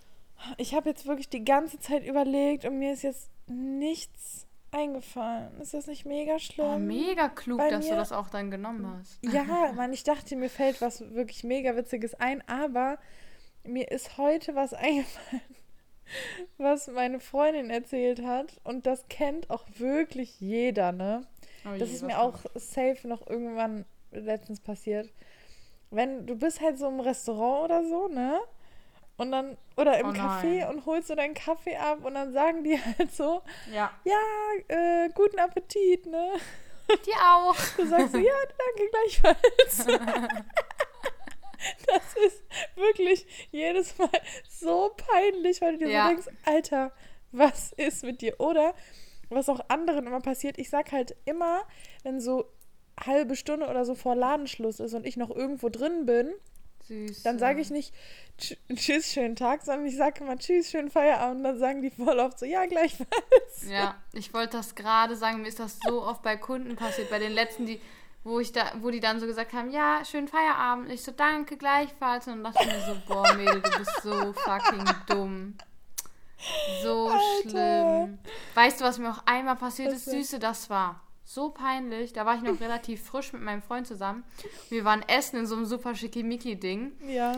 [0.56, 5.60] Ich habe jetzt wirklich die ganze Zeit überlegt und mir ist jetzt nichts eingefallen.
[5.60, 6.66] Ist das nicht mega schlimm?
[6.66, 9.18] Oh, mega klug, bei dass du mir- das auch dann genommen hast.
[9.32, 9.44] Ja,
[9.76, 12.98] Mann, ich dachte, mir fällt was wirklich mega Witziges ein, aber
[13.64, 15.42] mir ist heute was eingefallen,
[16.58, 18.60] was meine Freundin erzählt hat.
[18.64, 21.26] Und das kennt auch wirklich jeder, ne?
[21.64, 25.10] Oh Das je, ist mir auch safe noch irgendwann letztens passiert.
[25.90, 28.40] Wenn du bist halt so im Restaurant oder so, ne?
[29.16, 32.64] Und dann, oder im Oh Café und holst du deinen Kaffee ab und dann sagen
[32.64, 34.18] die halt so, Ja, ja,
[34.68, 36.32] äh, guten Appetit, ne?
[37.06, 37.56] die auch.
[37.76, 39.86] Du sagst so, ja, danke gleichfalls.
[41.86, 42.42] das ist
[42.76, 44.08] wirklich jedes Mal
[44.48, 46.02] so peinlich, weil du dir Ja.
[46.04, 46.92] so denkst, Alter,
[47.32, 48.38] was ist mit dir?
[48.40, 48.74] Oder
[49.30, 51.62] was auch anderen immer passiert, ich sag halt immer,
[52.02, 52.44] wenn so
[53.04, 56.32] halbe Stunde oder so vor Ladenschluss ist und ich noch irgendwo drin bin,
[56.86, 57.22] Süß.
[57.24, 57.92] dann sage ich nicht
[58.38, 61.44] tsch- Tschüss, schönen Tag, sondern ich sage immer Tschüss, schönen Feierabend.
[61.44, 63.68] Dann sagen die voll oft so, ja, gleichfalls.
[63.68, 67.18] Ja, ich wollte das gerade sagen, mir ist das so oft bei Kunden passiert, bei
[67.18, 67.80] den letzten, die,
[68.24, 70.90] wo ich da, wo die dann so gesagt haben, ja, schönen Feierabend.
[70.90, 72.26] Ich so, danke, gleichfalls.
[72.26, 75.54] Und dann dachte ich mir so, boah, Mädel, du bist so fucking dumm.
[76.82, 77.48] So Alter.
[77.48, 78.18] schlimm.
[78.54, 80.06] Weißt du, was mir auch einmal passiert ist?
[80.06, 82.12] Süße, das war so peinlich.
[82.12, 84.24] Da war ich noch relativ frisch mit meinem Freund zusammen.
[84.70, 86.92] Wir waren essen in so einem super schickimicki-Ding.
[87.06, 87.36] Ja.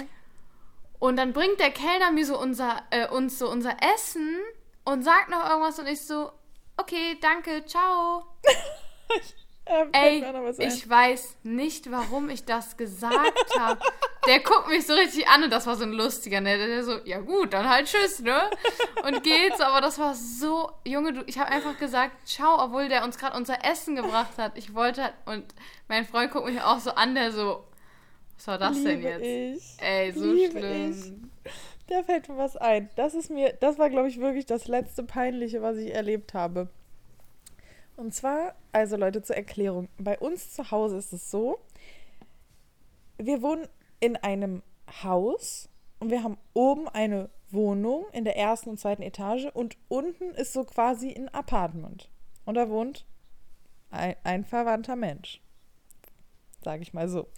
[0.99, 4.39] Und dann bringt der Kellner mir so unser, äh, uns so unser Essen
[4.85, 6.33] und sagt noch irgendwas und ich so,
[6.77, 8.25] okay, danke, ciao.
[9.69, 10.25] Ähm, Ey,
[10.59, 13.81] ich weiß nicht, warum ich das gesagt habe.
[14.29, 16.57] Der guckt mich so richtig an und das war so ein lustiger, ne?
[16.57, 18.51] Der so, ja gut, dann halt tschüss, ne?
[19.05, 22.89] Und geht so, aber das war so, Junge, du, ich habe einfach gesagt, ciao, obwohl
[22.89, 24.57] der uns gerade unser Essen gebracht hat.
[24.57, 25.45] Ich wollte halt, und
[25.89, 27.65] mein Freund guckt mich auch so an, der so,
[28.37, 29.79] was war das denn Liebe jetzt?
[29.79, 29.85] Ich.
[29.85, 31.31] Ey, so Liebe schlimm.
[31.89, 32.91] Da fällt mir was ein.
[32.97, 36.69] Das ist mir, das war, glaube ich, wirklich das letzte Peinliche, was ich erlebt habe.
[37.97, 39.89] Und zwar, also Leute, zur Erklärung.
[39.99, 41.59] Bei uns zu Hause ist es so,
[43.19, 43.67] wir wohnen
[44.01, 44.63] in einem
[45.03, 50.31] Haus und wir haben oben eine Wohnung in der ersten und zweiten Etage und unten
[50.33, 52.11] ist so quasi ein Apartment.
[52.45, 53.07] Und da wohnt
[53.91, 55.41] ein, ein verwandter Mensch.
[56.63, 57.29] Sage ich mal so.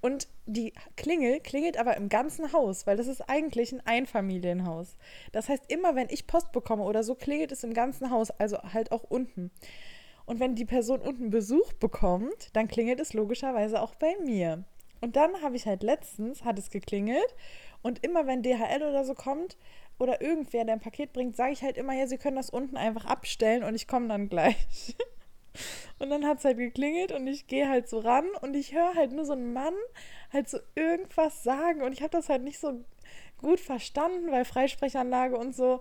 [0.00, 4.96] Und die Klingel klingelt aber im ganzen Haus, weil das ist eigentlich ein Einfamilienhaus.
[5.32, 8.56] Das heißt, immer wenn ich Post bekomme oder so, klingelt es im ganzen Haus, also
[8.72, 9.50] halt auch unten.
[10.26, 14.64] Und wenn die Person unten Besuch bekommt, dann klingelt es logischerweise auch bei mir.
[15.00, 17.34] Und dann habe ich halt letztens, hat es geklingelt
[17.82, 19.56] und immer wenn DHL oder so kommt
[19.98, 22.76] oder irgendwer, der ein Paket bringt, sage ich halt immer, ja, sie können das unten
[22.76, 24.96] einfach abstellen und ich komme dann gleich.
[25.98, 28.94] Und dann hat es halt geklingelt und ich gehe halt so ran und ich höre
[28.94, 29.74] halt nur so einen Mann
[30.32, 32.84] halt so irgendwas sagen und ich habe das halt nicht so
[33.36, 35.80] gut verstanden, weil Freisprechanlage und so.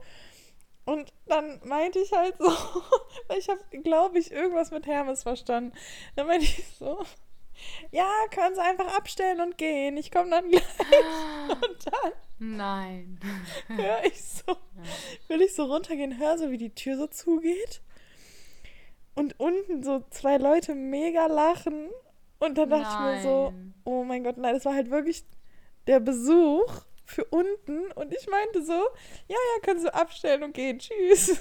[0.85, 2.49] Und dann meinte ich halt so,
[3.27, 5.73] weil ich habe, glaube ich, irgendwas mit Hermes verstanden.
[6.15, 7.03] Dann meinte ich so,
[7.91, 9.97] ja, können Sie einfach abstellen und gehen.
[9.97, 10.63] Ich komme dann gleich.
[11.49, 13.19] Und dann Nein.
[13.67, 14.55] Hör ich so,
[15.27, 17.81] will ich so runtergehen, hör so, wie die Tür so zugeht.
[19.13, 21.89] Und unten so zwei Leute mega lachen.
[22.39, 23.73] Und dann dachte ich mir so, Nein.
[23.83, 25.25] oh mein Gott, nein, das war halt wirklich
[25.87, 27.91] der Besuch für unten.
[27.93, 28.73] Und ich meinte so,
[29.27, 31.39] ja, ja, können Sie abstellen und gehen, tschüss.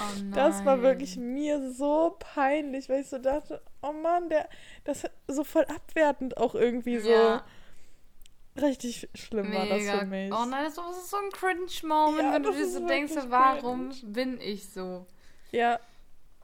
[0.00, 0.22] Oh.
[0.34, 4.48] Das war wirklich mir so peinlich, weil ich so dachte, oh Mann, der,
[4.84, 7.10] das so voll abwertend auch irgendwie so.
[7.10, 7.44] Ja.
[8.60, 9.98] Richtig schlimm war das Mega.
[9.98, 10.32] für mich.
[10.32, 14.12] Oh nein, das ist so ein Cringe-Moment, Ja, wenn du dir so denkst, warum cringe.
[14.12, 15.06] bin ich so?
[15.50, 15.80] Ja.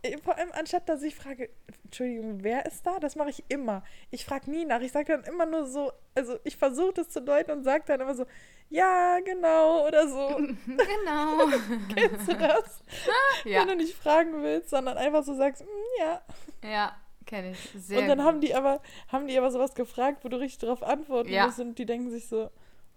[0.03, 1.51] Äh, Vor allem, anstatt dass ich frage,
[1.85, 2.99] Entschuldigung, wer ist da?
[2.99, 3.83] Das mache ich immer.
[4.11, 4.81] Ich frage nie nach.
[4.81, 8.01] Ich sage dann immer nur so, also ich versuche das zu deuten und sage dann
[8.01, 8.27] immer so,
[8.69, 10.29] ja, genau, oder so.
[10.67, 11.49] genau.
[11.95, 12.83] Kennst du das?
[13.45, 13.61] ja.
[13.61, 15.67] Wenn du nicht fragen willst, sondern einfach so sagst, "Mm,
[16.01, 16.23] ja.
[16.63, 17.71] ja, kenne ich.
[17.77, 18.27] Sehr und dann gut.
[18.27, 21.47] haben die aber, haben die aber sowas gefragt, wo du richtig darauf antworten Ja.
[21.47, 22.51] musst und die denken sich so,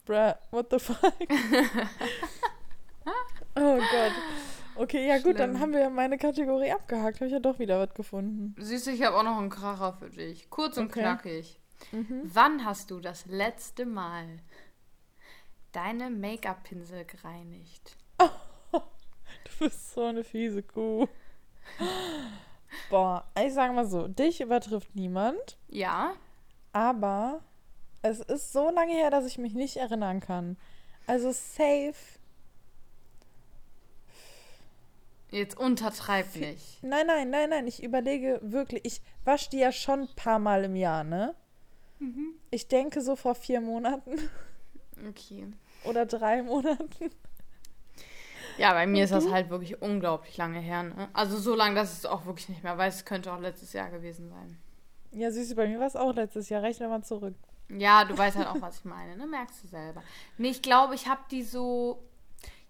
[0.05, 1.13] bruh, what the fuck?
[3.55, 4.11] oh Gott.
[4.75, 7.17] Okay, ja gut, dann haben wir meine Kategorie abgehakt.
[7.17, 8.55] Habe ich ja doch wieder was gefunden.
[8.59, 10.49] Süß, ich habe auch noch einen Kracher für dich.
[10.49, 11.01] Kurz und Okay.
[11.01, 11.59] knackig.
[11.91, 12.21] Mhm.
[12.23, 14.39] Wann hast du das letzte Mal
[15.73, 17.97] deine Make-up-Pinsel gereinigt?
[19.59, 21.07] Du bist so eine fiese Kuh.
[22.89, 26.13] Boah, ich sage mal so, dich übertrifft niemand, Ja.
[26.71, 27.41] aber
[28.01, 30.57] es ist so lange her, dass ich mich nicht erinnern kann.
[31.07, 31.93] Also safe.
[35.33, 36.83] Jetzt untertreib nicht.
[36.83, 40.63] Nein, nein, nein, nein, ich überlege wirklich, ich wasche die ja schon ein paar Mal
[40.65, 41.35] im Jahr, ne?
[41.99, 42.35] Mhm.
[42.51, 44.11] Ich denke so vor vier Monaten
[45.09, 45.47] Okay.
[45.85, 47.09] oder drei Monaten.
[48.59, 49.31] Ja, bei mir Und ist das du?
[49.31, 50.83] halt wirklich unglaublich lange her.
[50.83, 51.09] Ne?
[51.13, 52.97] Also so lange, dass ich es auch wirklich nicht mehr weiß.
[52.97, 54.59] Es könnte auch letztes Jahr gewesen sein.
[55.11, 56.61] Ja, süß, bei mir war es auch letztes Jahr.
[56.61, 57.33] Rechne mal zurück.
[57.69, 59.25] Ja, du weißt halt auch, was ich meine, ne?
[59.25, 60.03] Merkst du selber.
[60.37, 62.03] Nee, ich glaube, ich habe die so,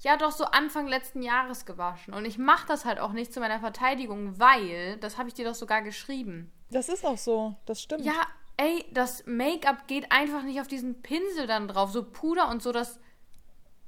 [0.04, 2.14] ja doch so Anfang letzten Jahres gewaschen.
[2.14, 5.46] Und ich mache das halt auch nicht zu meiner Verteidigung, weil, das habe ich dir
[5.46, 6.52] doch sogar geschrieben.
[6.70, 8.04] Das ist auch so, das stimmt.
[8.04, 11.92] Ja, ey, das Make-up geht einfach nicht auf diesen Pinsel dann drauf.
[11.92, 13.00] So Puder und so, das,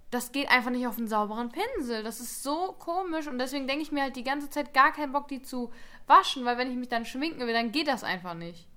[0.10, 2.02] das geht einfach nicht auf einen sauberen Pinsel.
[2.04, 3.28] Das ist so komisch.
[3.28, 5.72] Und deswegen denke ich mir halt die ganze Zeit gar keinen Bock, die zu
[6.08, 8.68] waschen, weil wenn ich mich dann schminken will, dann geht das einfach nicht.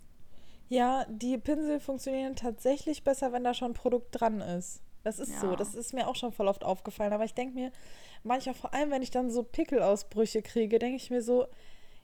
[0.68, 4.83] Ja, die Pinsel funktionieren tatsächlich besser, wenn da schon ein Produkt dran ist.
[5.04, 5.40] Das ist Ja.
[5.40, 5.56] so.
[5.56, 7.12] Das ist mir auch schon voll oft aufgefallen.
[7.12, 7.72] Aber ich denke mir,
[8.24, 11.46] manchmal, vor allem wenn ich dann so Pickelausbrüche kriege, denke ich mir so,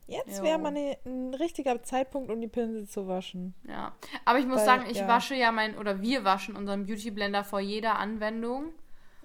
[0.06, 3.54] jetzt wäre mal ne- ein richtiger Zeitpunkt, um die Pinsel zu waschen.
[3.66, 3.92] Ja.
[4.24, 5.08] Aber ich muss Weil, sagen, ich ja.
[5.08, 8.72] wasche ja mein, oder wir waschen unseren Beauty Blender vor jeder Anwendung.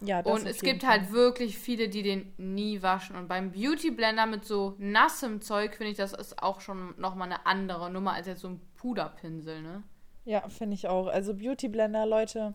[0.01, 0.91] Ja, das Und es gibt Fall.
[1.01, 3.17] halt wirklich viele, die den nie waschen.
[3.17, 7.27] Und beim Beauty Blender mit so nassem Zeug finde ich, das ist auch schon nochmal
[7.29, 9.83] eine andere Nummer als jetzt so ein Puderpinsel, ne?
[10.23, 11.07] Ja, finde ich auch.
[11.07, 12.53] Also Beauty Blender, Leute,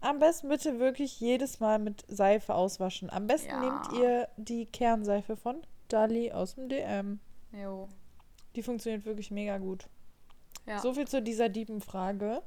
[0.00, 3.10] am besten bitte wirklich jedes Mal mit Seife auswaschen.
[3.10, 3.60] Am besten Ja.
[3.60, 7.20] nehmt ihr die Kernseife von Dali aus dem DM.
[7.52, 7.88] Jo.
[8.54, 9.86] Die funktioniert wirklich mega gut.
[10.66, 10.78] Ja.
[10.80, 12.42] So viel zu dieser Diebenfrage.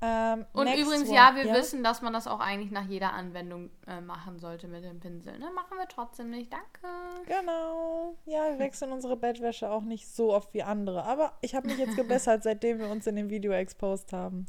[0.00, 1.14] Ähm, Und übrigens, one.
[1.16, 4.84] ja, wir wissen, dass man das auch eigentlich nach jeder Anwendung äh, machen sollte mit
[4.84, 5.36] dem Pinsel.
[5.40, 5.50] Ne?
[5.52, 6.52] Machen wir trotzdem nicht.
[6.52, 6.86] Danke.
[7.26, 8.14] Genau.
[8.24, 11.02] Ja, wir wechseln unsere Bettwäsche auch nicht so oft wie andere.
[11.04, 14.46] Aber ich habe mich jetzt gebessert, seitdem wir uns in dem Video exposed haben.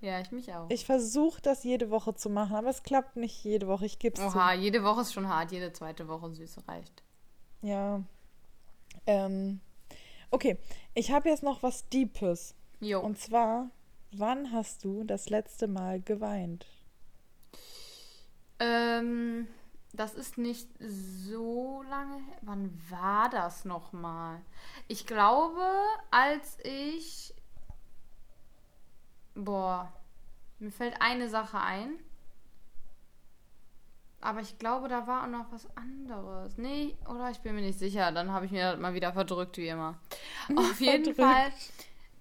[0.00, 0.70] Ja, ich mich auch.
[0.70, 3.84] Ich versuche das jede Woche zu machen, aber es klappt nicht jede Woche.
[3.84, 4.38] Ich gebe es zu.
[4.38, 5.52] Oha, jede Woche ist schon hart.
[5.52, 7.02] Jede zweite Woche süße reicht.
[7.60, 8.02] Ja.
[9.06, 9.60] Ähm,
[10.30, 10.58] okay,
[10.94, 12.54] ich habe jetzt noch was Deepes.
[12.80, 13.00] Jo.
[13.00, 13.70] Und zwar,
[14.12, 16.66] wann hast du das letzte Mal geweint?
[18.58, 19.48] Ähm,
[19.92, 22.38] das ist nicht so lange her.
[22.42, 24.40] Wann war das nochmal?
[24.88, 25.62] Ich glaube,
[26.10, 27.34] als ich.
[29.44, 29.92] Boah,
[30.58, 31.92] mir fällt eine Sache ein.
[34.22, 36.58] Aber ich glaube, da war auch noch was anderes.
[36.58, 38.12] Nee, oder ich bin mir nicht sicher.
[38.12, 39.98] Dann habe ich mir mal wieder verdrückt, wie immer.
[40.56, 41.14] Auf jeden.
[41.14, 41.50] Fall.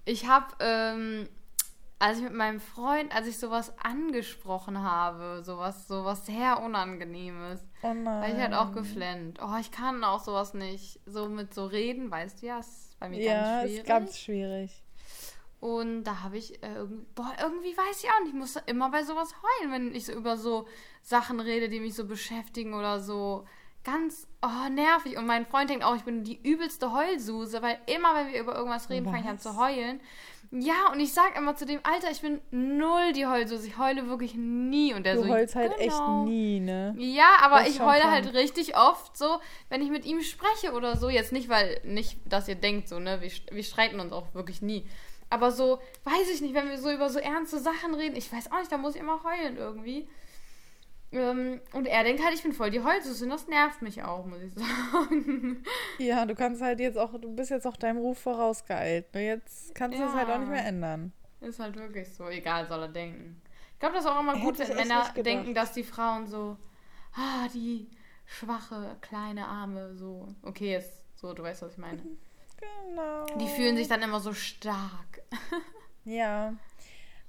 [0.05, 1.27] Ich habe, ähm,
[1.99, 7.87] als ich mit meinem Freund, als ich sowas angesprochen habe, sowas, sowas sehr Unangenehmes, Oh
[8.05, 9.39] war ich halt auch geflennt.
[9.43, 11.01] Oh, ich kann auch sowas nicht.
[11.05, 13.77] So mit so reden, weißt du ja, ist bei mir Ja, ganz schwierig.
[13.79, 14.83] ist ganz schwierig.
[15.59, 18.89] Und da habe ich äh, irgendwie, boah, irgendwie weiß ich auch nicht, ich muss immer
[18.91, 20.67] bei sowas heulen, wenn ich so über so
[21.01, 23.45] Sachen rede, die mich so beschäftigen oder so.
[23.83, 25.17] Ganz, oh, nervig.
[25.17, 28.55] Und mein Freund denkt auch, ich bin die übelste Heulsuse, weil immer, wenn wir über
[28.55, 29.99] irgendwas reden, fange ich an zu heulen.
[30.51, 33.67] Ja, und ich sag immer zu dem, Alter, ich bin null die Heulsuse.
[33.67, 34.93] Ich heule wirklich nie.
[34.93, 36.25] Und der Du so, heulst halt echt genau.
[36.25, 36.95] nie, ne?
[36.97, 40.97] Ja, aber Das ich heule halt richtig oft so, wenn ich mit ihm spreche oder
[40.97, 41.09] so.
[41.09, 43.21] Jetzt nicht, weil, nicht, dass ihr denkt so, ne?
[43.21, 44.87] Wir, wir streiten uns auch wirklich nie.
[45.29, 48.51] Aber so, weiß ich nicht, wenn wir so über so ernste Sachen reden, ich weiß
[48.51, 50.07] auch nicht, da muss ich immer heulen irgendwie.
[51.11, 54.25] Ähm, und er denkt halt, ich bin voll die Heulsüße und das nervt mich auch,
[54.25, 55.63] muss ich sagen.
[55.97, 59.13] Ja, du kannst halt jetzt auch, du bist jetzt auch deinem Ruf vorausgeeilt.
[59.13, 59.25] Ne?
[59.27, 60.09] Jetzt kannst du Ja.
[60.09, 61.11] es halt auch nicht mehr ändern.
[61.41, 63.41] Ist halt wirklich so, egal soll er denken.
[63.73, 66.57] Ich glaube, das ist auch immer Hätte gut, wenn Männer denken, dass die Frauen so,
[67.15, 67.87] ah, die
[68.25, 70.27] schwache, kleine Arme, so.
[70.43, 72.01] Okay, jetzt so, du weißt, was ich meine.
[72.89, 73.25] Genau.
[73.37, 75.18] Die fühlen sich dann immer so stark.
[76.05, 76.55] Ja.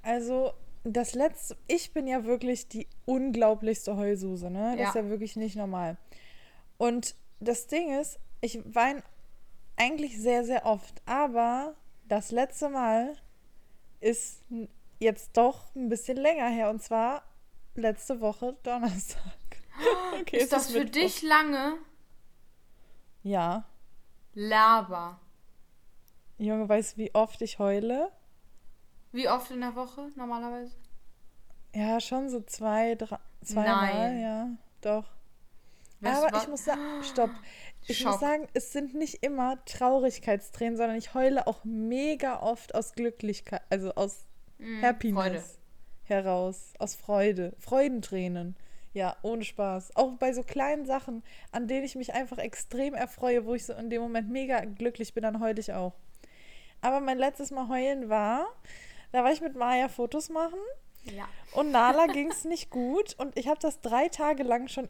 [0.03, 0.53] Also,
[0.85, 4.75] das letzte, ich bin ja wirklich die unglaublichste Heulsuse, ne?
[4.79, 5.03] Das ist Ja.
[5.03, 5.99] ja wirklich nicht normal.
[6.79, 9.03] Und das Ding ist, ich weine
[9.77, 11.75] eigentlich sehr, sehr oft, aber
[12.09, 13.15] das letzte Mal
[14.01, 14.43] ist
[14.99, 17.23] jetzt doch ein bisschen länger her und zwar
[17.75, 19.21] letzte Woche Donnerstag.
[20.21, 21.01] Okay, ist das für Mittwoch.
[21.03, 21.75] dich lange?
[23.23, 23.65] Ja.
[24.35, 25.19] Laber.
[26.41, 28.11] Junge, weißt du, wie oft ich heule?
[29.13, 30.75] Wie oft in der Woche normalerweise?
[31.75, 34.21] Ja, schon so zwei, drei, zweimal, Nein.
[34.21, 34.49] ja,
[34.81, 35.05] doch.
[36.01, 37.41] Weißt Aber ich muss sagen, stopp.
[37.87, 38.05] Ich Schock.
[38.05, 43.63] muss sagen, es sind nicht immer Traurigkeitstränen, sondern ich heule auch mega oft aus Glücklichkeit,
[43.71, 44.27] also aus
[44.61, 45.45] Mm, Happiness Freude.
[46.05, 48.57] heraus, aus Freude, Freudentränen.
[48.95, 49.97] Ja, ohne Spaß.
[49.97, 51.23] Auch bei so kleinen Sachen,
[51.53, 55.15] an denen ich mich einfach extrem erfreue, wo ich so in dem Moment mega glücklich
[55.15, 55.95] bin, dann heule ich auch.
[56.81, 58.47] Aber mein letztes Mal heulen war,
[59.13, 60.59] da war ich mit Maya Fotos machen
[61.05, 61.29] Ja.
[61.53, 64.89] und Nala ging es nicht gut und ich habe das drei Tage lang schon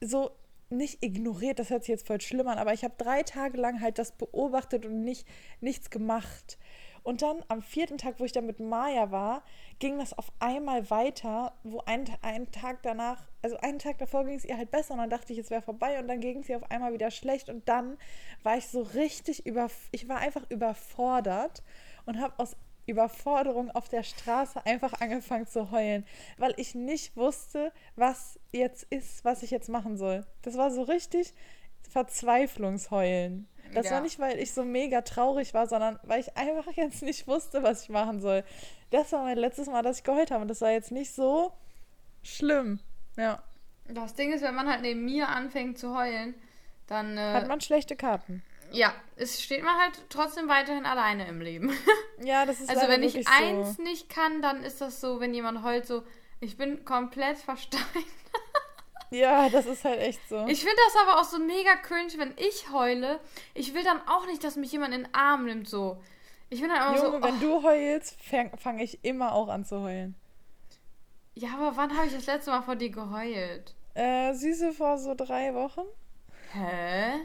[0.00, 0.30] so
[0.68, 3.80] nicht ignoriert, das hört sich jetzt voll schlimm an, aber ich habe drei Tage lang
[3.80, 5.26] halt das beobachtet und nicht,
[5.60, 6.58] nichts gemacht.
[7.06, 9.44] Und dann am vierten Tag, wo ich dann mit Maya war,
[9.78, 14.34] ging das auf einmal weiter, wo ein, einen Tag danach, also einen Tag davor ging
[14.34, 16.48] es ihr halt besser und dann dachte ich, es wäre vorbei und dann ging es
[16.48, 17.96] ihr auf einmal wieder schlecht und dann
[18.42, 21.62] war ich so richtig über, ich war einfach überfordert
[22.06, 26.04] und habe aus Überforderung auf der Straße einfach angefangen zu heulen,
[26.38, 30.26] weil ich nicht wusste, was jetzt ist, was ich jetzt machen soll.
[30.42, 31.34] Das war so richtig
[31.88, 33.46] Verzweiflungsheulen.
[33.74, 33.92] Das Ja.
[33.92, 37.62] war nicht, weil ich so mega traurig war, sondern weil ich einfach jetzt nicht wusste,
[37.62, 38.44] was ich machen soll.
[38.90, 41.52] Das war mein letztes Mal, dass ich geheult habe und das war jetzt nicht so
[42.22, 42.80] schlimm.
[43.16, 43.42] Ja.
[43.88, 46.34] Das Ding ist, wenn man halt neben mir anfängt zu heulen,
[46.88, 47.16] dann.
[47.16, 48.42] Äh, Hat man schlechte Karten.
[48.72, 51.70] ja, es steht man halt trotzdem weiterhin alleine im Leben.
[52.24, 53.82] Ja, das ist Also wenn ich eins so.
[53.82, 56.02] nicht kann, dann ist das so, wenn jemand heult, so,
[56.40, 57.84] ich bin komplett versteint.
[59.10, 60.46] Ja, das ist halt echt so.
[60.46, 63.20] Ich finde das aber auch so mega cringe, wenn ich heule.
[63.54, 66.02] Ich will dann auch nicht, dass mich jemand in den Arm nimmt, so.
[66.48, 69.48] Ich bin dann immer Junge, so, wenn oh, du heulst, fange fang ich immer auch
[69.48, 70.14] an zu heulen.
[71.34, 73.74] ja, aber wann habe ich das letzte Mal vor dir geheult?
[73.94, 75.86] Äh, Süße vor so drei Wochen,
[76.52, 77.20] Hä?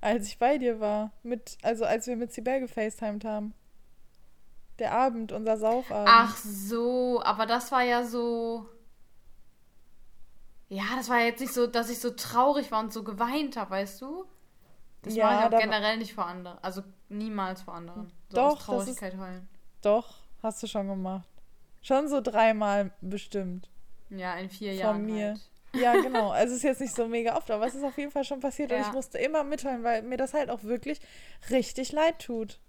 [0.00, 1.10] als ich bei dir war.
[1.22, 3.54] Mit, also als wir mit Sibel gefacetimed haben.
[4.78, 6.08] Der Abend, unser Saufabend.
[6.10, 8.66] Ach so, aber das war ja so.
[10.74, 13.70] Ja, das war jetzt nicht so, dass ich so traurig war und so geweint habe,
[13.72, 14.24] weißt du?
[15.02, 16.58] Das Ja, mache ich auch generell nicht vor anderen.
[16.62, 18.10] Also niemals vor anderen.
[18.30, 18.66] So Doch, das ist-
[18.98, 19.48] Traurigkeit heulen.
[19.82, 21.28] Doch, hast du schon gemacht.
[21.82, 23.68] Schon so dreimal bestimmt.
[24.08, 25.06] Ja, in vier Von Jahren.
[25.06, 25.26] mir.
[25.28, 25.40] Halt.
[25.74, 26.30] Ja, genau.
[26.30, 28.40] Also es ist jetzt nicht so mega oft, aber es ist auf jeden Fall schon
[28.40, 28.86] passiert und Ja.
[28.86, 31.00] ich musste immer mitheulen, weil mir das halt auch wirklich
[31.50, 32.60] richtig leid tut.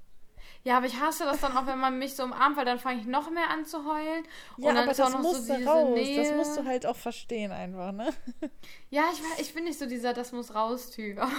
[0.65, 3.01] Ja, aber ich hasse das dann auch, wenn man mich so umarmt, weil dann fange
[3.01, 4.25] ich noch mehr an zu heulen.
[4.57, 5.89] Ja, und dann aber ist auch das noch musste so diese raus.
[5.93, 6.23] Nähe.
[6.23, 8.13] Das musst du halt auch verstehen einfach, ne?
[8.89, 11.21] Ja, ich, ich bin nicht so dieser, das muss raus Typ.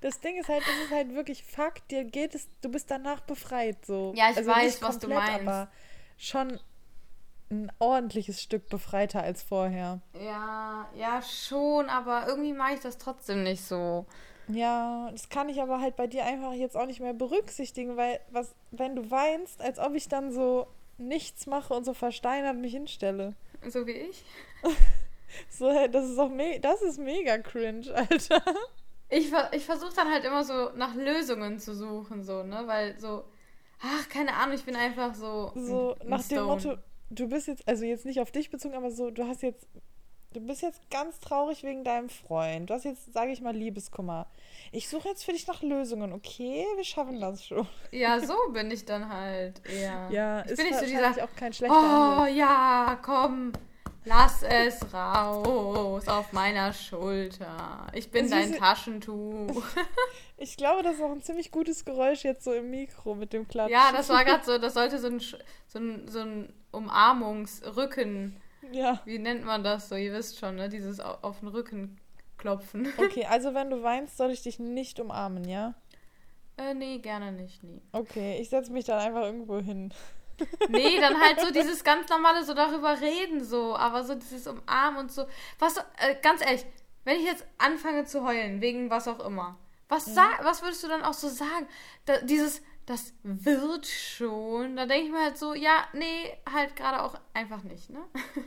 [0.00, 3.20] Das Ding ist halt, das ist halt wirklich Fakt, dir geht es, du bist danach
[3.20, 4.12] befreit so.
[4.16, 5.48] Ja, ich also weiß, nicht was du komplett, meinst.
[5.48, 5.68] Aber
[6.18, 6.60] schon
[7.50, 10.00] ein ordentliches Stück befreiter als vorher.
[10.20, 14.06] Ja, ja, schon, aber irgendwie mache ich das trotzdem nicht so.
[14.48, 18.20] Ja, das kann ich aber halt bei dir einfach jetzt auch nicht mehr berücksichtigen, weil
[18.30, 20.66] was, wenn du weinst, als ob ich dann so
[20.98, 23.34] nichts mache und so versteinert mich hinstelle.
[23.68, 24.24] So wie ich.
[25.50, 28.42] So, das ist auch me das ist mega cringe, Alter.
[29.08, 32.62] Ich, ver ich versuche dann halt immer so nach Lösungen zu suchen, so, ne?
[32.66, 33.24] Weil so,
[33.80, 35.52] ach, keine Ahnung, ich bin einfach so.
[35.54, 36.46] So nach dem Stone.
[36.46, 36.76] Motto,
[37.10, 39.66] du bist jetzt, also jetzt nicht auf dich bezogen, aber so, du hast jetzt,
[40.36, 42.68] du bist jetzt ganz traurig wegen deinem Freund.
[42.68, 44.26] Du hast jetzt, sage ich mal, Liebeskummer.
[44.70, 46.66] Ich suche jetzt für dich nach Lösungen, okay?
[46.76, 47.66] Wir schaffen das schon.
[47.90, 50.08] Ja, so bin ich dann halt eher.
[50.10, 51.24] Ja, ich ist bin nicht so wahrscheinlich dieser.
[51.24, 52.36] auch kein schlechter Oh Ansatz.
[52.36, 53.52] ja, komm,
[54.04, 57.86] lass es raus auf meiner Schulter.
[57.94, 59.62] Ich bin dein Taschentuch.
[60.38, 63.48] Ich glaube, das ist auch ein ziemlich gutes Geräusch jetzt so im Mikro mit dem
[63.48, 63.72] Klatschen.
[63.72, 68.36] Ja, das war gerade so, das sollte so ein, so ein, so ein Umarmungsrücken.
[68.72, 69.00] Ja.
[69.04, 69.94] Wie nennt man das so?
[69.96, 70.68] Ihr wisst schon, ne?
[70.68, 71.98] Dieses au- auf den Rücken
[72.38, 72.88] klopfen.
[72.98, 75.74] Okay, also wenn du weinst, soll ich dich nicht umarmen, ja?
[76.58, 77.82] Äh, nee, gerne nicht, nee.
[77.92, 79.92] Okay, ich setze mich dann einfach irgendwo hin.
[80.68, 85.00] Nee, dann halt so dieses ganz normale, so darüber reden, so, aber so dieses Umarmen
[85.00, 85.24] und so.
[85.58, 86.66] Was, äh, ganz ehrlich,
[87.04, 89.58] wenn ich jetzt anfange zu heulen, wegen was auch immer,
[89.88, 90.12] was, Mhm.
[90.12, 91.66] sag, was würdest du dann auch so sagen?
[92.04, 97.02] Da, dieses, das wird schon, da denke ich mir halt so, ja, nee, halt gerade
[97.02, 98.00] auch einfach nicht, ne?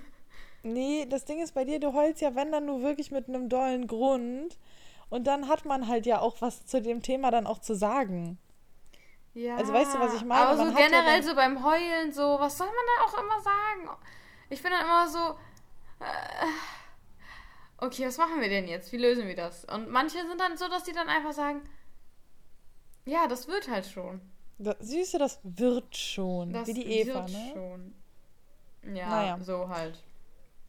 [0.64, 3.50] Nee, das Ding ist bei dir, du heulst ja, wenn dann nur wirklich mit einem
[3.50, 4.58] dollen Grund.
[5.10, 8.38] Und dann hat man halt ja auch was zu dem Thema dann auch zu sagen.
[9.34, 9.56] Ja.
[9.56, 10.42] Also weißt du, was ich meine?
[10.48, 13.24] Aber so Man ja generell dann- so beim Heulen, so, was soll man da auch
[13.24, 14.00] immer sagen?
[14.50, 15.36] Ich bin dann immer so,
[16.04, 16.46] äh,
[17.86, 18.92] okay, was machen wir denn jetzt?
[18.92, 19.66] Wie lösen wir das?
[19.66, 21.62] Und manche sind dann so, dass die dann einfach sagen,
[23.06, 24.22] ja, das wird halt schon.
[24.58, 26.52] Da, siehst du, das wird schon.
[26.52, 27.52] Das wie die Eva, wird ne?
[27.54, 27.94] schon.
[28.96, 29.38] Ja, Naja.
[29.42, 30.04] so halt.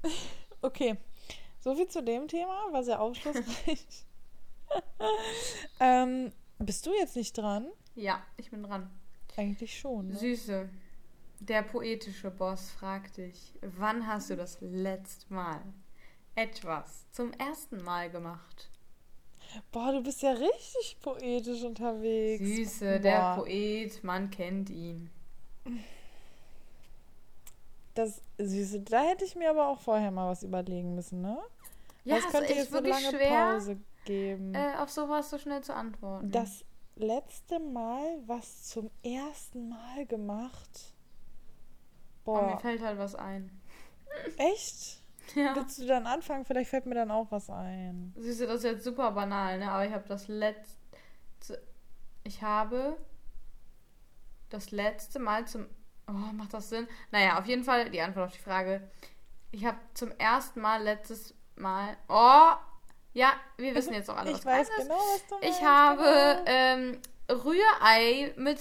[0.62, 0.96] Okay.
[1.60, 3.86] So viel zu dem Thema, war sehr aufschlussreich.
[5.80, 7.66] ähm, bist du jetzt nicht dran?
[7.94, 8.90] Ja, ich bin dran.
[9.36, 10.08] Eigentlich schon.
[10.08, 10.16] Ne?
[10.16, 10.68] Süße,
[11.40, 15.62] der poetische Boss fragt dich, wann hast du das letzte Mal
[16.34, 18.70] etwas zum ersten Mal gemacht?
[19.72, 22.44] Boah, du bist ja richtig poetisch unterwegs.
[22.44, 25.10] Süße, der Boah, Poet, man kennt ihn.
[27.94, 31.38] Das Süße, da hätte ich mir aber auch vorher mal was überlegen müssen, ne?
[32.04, 34.54] Ja, das könnte ist jetzt wirklich eine lange schwer, Pause geben.
[34.54, 36.30] äh, auf sowas so schnell zu antworten.
[36.30, 36.64] Das
[36.96, 40.94] letzte Mal was zum ersten Mal gemacht.
[42.24, 43.50] Aber mir Boah, fällt halt was ein.
[44.36, 44.98] echt?
[45.36, 45.54] Ja.
[45.54, 46.44] Willst du dann anfangen?
[46.44, 48.12] Vielleicht fällt mir dann auch was ein.
[48.16, 49.70] Süße, das ist jetzt super banal, ne?
[49.70, 51.62] Aber ich habe das letzte.
[52.24, 52.96] Ich habe
[54.48, 55.66] das letzte Mal zum.
[56.10, 56.88] Oh, macht das Sinn?
[57.12, 58.90] Naja, auf jeden Fall die Antwort auf die Frage.
[59.52, 61.96] Ich habe zum ersten Mal letztes Mal.
[62.08, 62.52] Oh!
[63.12, 65.48] Ja, wir wissen jetzt auch alle, was Ich weiß genau, was du meinst.
[65.48, 66.42] Ich habe genau.
[66.46, 68.60] ähm, Rührei mit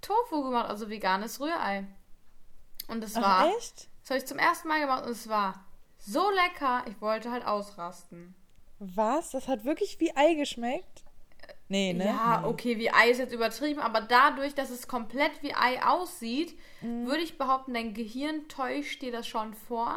[0.00, 1.86] Tofu gemacht, also veganes Rührei.
[2.88, 3.46] Und es war.
[3.46, 3.88] Ach, echt?
[4.00, 5.64] Das habe ich zum ersten Mal gemacht und es war
[5.98, 6.84] so lecker.
[6.86, 8.34] Ich wollte halt ausrasten.
[8.78, 9.30] Was?
[9.30, 11.01] Das hat wirklich wie Ei geschmeckt?
[11.72, 12.04] Nee, ne?
[12.06, 12.46] Ja, nee.
[12.48, 17.06] okay, wie Ei ist jetzt übertrieben, aber dadurch, dass es komplett wie Ei aussieht, Mhm.
[17.06, 19.96] würde ich behaupten, dein Gehirn täuscht dir das schon vor.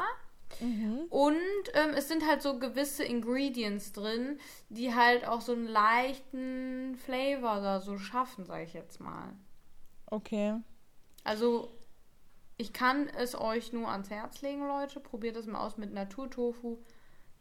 [0.61, 0.99] Mhm.
[1.09, 1.35] Und
[1.73, 7.59] ähm, es sind halt so gewisse Ingredients drin, die halt auch so einen leichten Flavor
[7.61, 9.33] da so schaffen, sag ich jetzt mal.
[10.05, 10.53] Okay.
[11.23, 11.71] Also,
[12.57, 14.99] ich kann es euch nur ans Herz legen, Leute.
[15.01, 16.77] Probiert es mal aus mit Naturtofu,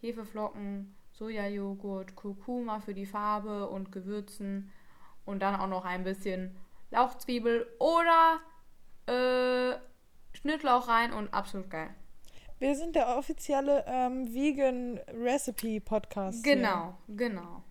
[0.01, 4.71] Hefeflocken, Sojajoghurt, Kurkuma für die Farbe und Gewürzen
[5.25, 6.57] und dann auch noch ein bisschen
[6.91, 8.41] Lauchzwiebel oder
[9.07, 9.77] äh,
[10.37, 11.91] Schnittlauch rein und absolut geil.
[12.59, 16.45] Wir sind der offizielle ähm, Vegan Recipe Podcast.
[16.45, 16.57] hier.
[16.57, 17.62] Genau, genau.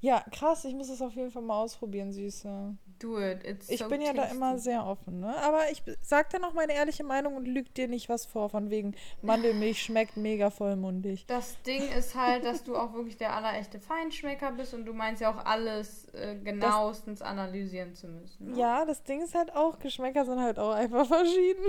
[0.00, 0.64] Ja, krass.
[0.64, 2.76] Ich muss das auf jeden Fall mal ausprobieren, Süße.
[3.02, 3.44] Do it.
[3.44, 5.34] It's Ich so bin ja da immer sehr offen, ne?
[5.38, 8.70] Aber ich sag dann auch meine ehrliche Meinung und lüg dir nicht was vor, von
[8.70, 11.26] wegen Mandelmilch schmeckt mega vollmundig.
[11.26, 15.20] Das Ding ist halt, dass du auch wirklich der allerechte Feinschmecker bist und du meinst
[15.20, 18.52] ja auch alles äh, genauestens analysieren zu müssen.
[18.52, 18.58] Ne?
[18.58, 21.64] Ja, das Ding ist halt auch, Geschmäcker sind halt auch einfach verschieden.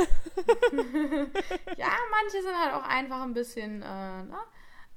[1.78, 4.44] Ja, manche sind halt auch einfach ein bisschen äh, na,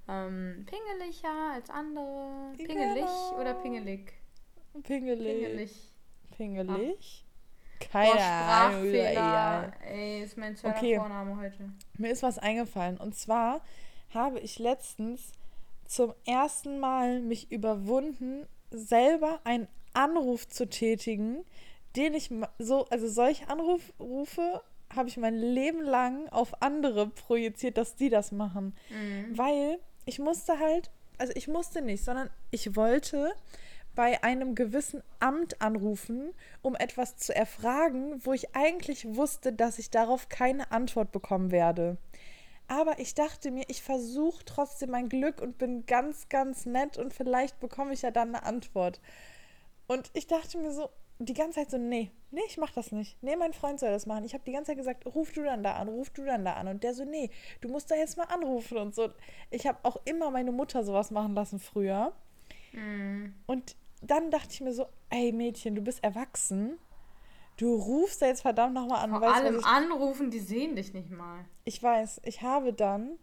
[0.08, 2.52] ähm, pingeliger als andere.
[2.56, 3.40] Pingelig Genau.
[3.40, 4.12] oder pingelig?
[4.82, 5.40] Pingelig.
[5.42, 5.95] Pingelig.
[6.36, 7.24] Pingelig?
[7.80, 8.80] Boah, Keine Ahnung.
[8.88, 9.10] Sprachfehler.
[9.12, 9.72] egal.
[9.88, 10.96] Ey, ist mein zweiter Okay.
[10.96, 11.70] Vorname heute.
[11.98, 12.96] Mir ist was eingefallen.
[12.96, 13.60] Und zwar
[14.14, 15.32] habe ich letztens
[15.86, 21.44] zum ersten Mal mich überwunden, selber einen Anruf zu tätigen,
[21.96, 24.62] den ich so, also solche Anrufe
[24.94, 28.74] habe ich mein Leben lang auf andere projiziert, dass die das machen.
[28.90, 29.36] Mhm.
[29.36, 33.32] Weil ich musste halt, also ich musste nicht, sondern ich wollte
[33.96, 36.32] bei einem gewissen Amt anrufen,
[36.62, 41.96] um etwas zu erfragen, wo ich eigentlich wusste, dass ich darauf keine Antwort bekommen werde.
[42.68, 47.14] Aber ich dachte mir, ich versuche trotzdem mein Glück und bin ganz, ganz nett und
[47.14, 49.00] vielleicht bekomme ich ja dann eine Antwort.
[49.86, 53.22] Und ich dachte mir so, die ganze Zeit so, nee, nee, ich mach das nicht.
[53.22, 54.24] Nee, mein Freund soll das machen.
[54.24, 56.54] Ich habe die ganze Zeit gesagt, ruf du dann da an, ruf du dann da
[56.54, 56.68] an.
[56.68, 57.30] Und der so, nee,
[57.60, 59.08] du musst da jetzt mal anrufen und so.
[59.50, 62.12] Ich habe auch immer meine Mutter sowas machen lassen früher.
[62.72, 63.34] Mhm.
[63.46, 66.78] Und dann dachte ich mir so, ey Mädchen, du bist erwachsen.
[67.56, 69.10] Du rufst da jetzt verdammt nochmal an.
[69.10, 71.44] Vor weißt allem ich, anrufen, die sehen dich nicht mal.
[71.64, 73.18] ich weiß, ich habe dann,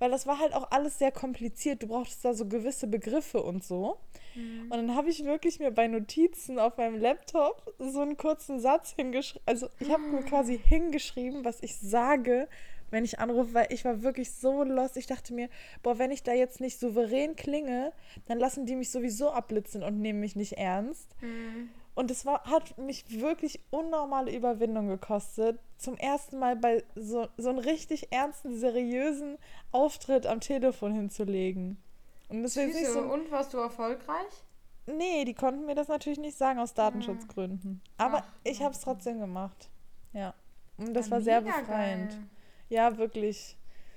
[0.00, 1.82] weil das war halt auch alles sehr kompliziert.
[1.82, 3.98] Du brauchtest da so gewisse Begriffe und so.
[4.34, 8.92] Und dann habe ich wirklich mir bei Notizen auf meinem Laptop so einen kurzen Satz
[8.94, 9.42] hingeschrieben.
[9.46, 12.48] Also ich habe mir quasi hingeschrieben, was ich sage,
[12.90, 14.96] wenn ich anrufe, weil ich war wirklich so lost.
[14.96, 15.48] Ich dachte mir,
[15.82, 17.92] boah, wenn ich da jetzt nicht souverän klinge,
[18.26, 21.14] dann lassen die mich sowieso abblitzen und nehmen mich nicht ernst.
[21.20, 21.70] Mhm.
[21.94, 27.48] Und es war, hat mich wirklich unnormale Überwindung gekostet, zum ersten Mal bei so, so
[27.48, 29.38] einem richtig ernsten, seriösen
[29.72, 31.78] Auftritt am Telefon hinzulegen.
[32.28, 33.00] Und nicht so.
[33.00, 34.44] Und warst du erfolgreich?
[34.86, 37.80] Nee, die konnten mir das natürlich nicht sagen aus Datenschutzgründen.
[37.96, 39.70] Aber Ach, ich habe es trotzdem gemacht.
[40.12, 40.34] Ja.
[40.76, 42.10] Und das ja, war sehr befreiend.
[42.10, 42.22] Geil.
[42.68, 43.56] Ja, wirklich.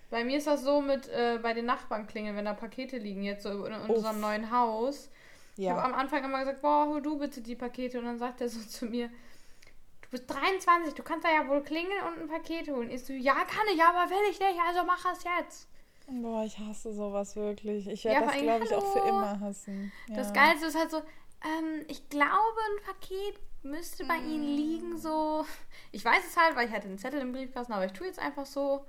[0.09, 3.23] Bei mir ist das so mit äh, bei den Nachbarn klingeln, wenn da Pakete liegen,
[3.23, 5.09] jetzt so in, in unserem neuen Haus.
[5.55, 5.71] Ja.
[5.71, 7.99] Ich habe am Anfang immer gesagt, boah, hol du bitte die Pakete.
[7.99, 11.61] Und dann sagt er so zu mir, du bist 23, du kannst da ja wohl
[11.61, 12.89] klingeln und ein Paket holen.
[12.89, 15.67] Ich so, ja, kann ich, aber will ich nicht, also mach es jetzt.
[16.07, 17.87] Boah, ich hasse sowas wirklich.
[17.87, 19.91] Ich werde ja, das, glaube ich, auch für immer hassen.
[20.07, 20.15] Ja.
[20.15, 24.29] Das Geilste ist halt so, ähm, ich glaube, ein Paket müsste bei mm.
[24.29, 25.45] Ihnen liegen, so.
[25.91, 28.19] Ich weiß es halt, weil ich hatte einen Zettel im Briefkasten, aber ich tue jetzt
[28.19, 28.85] einfach so.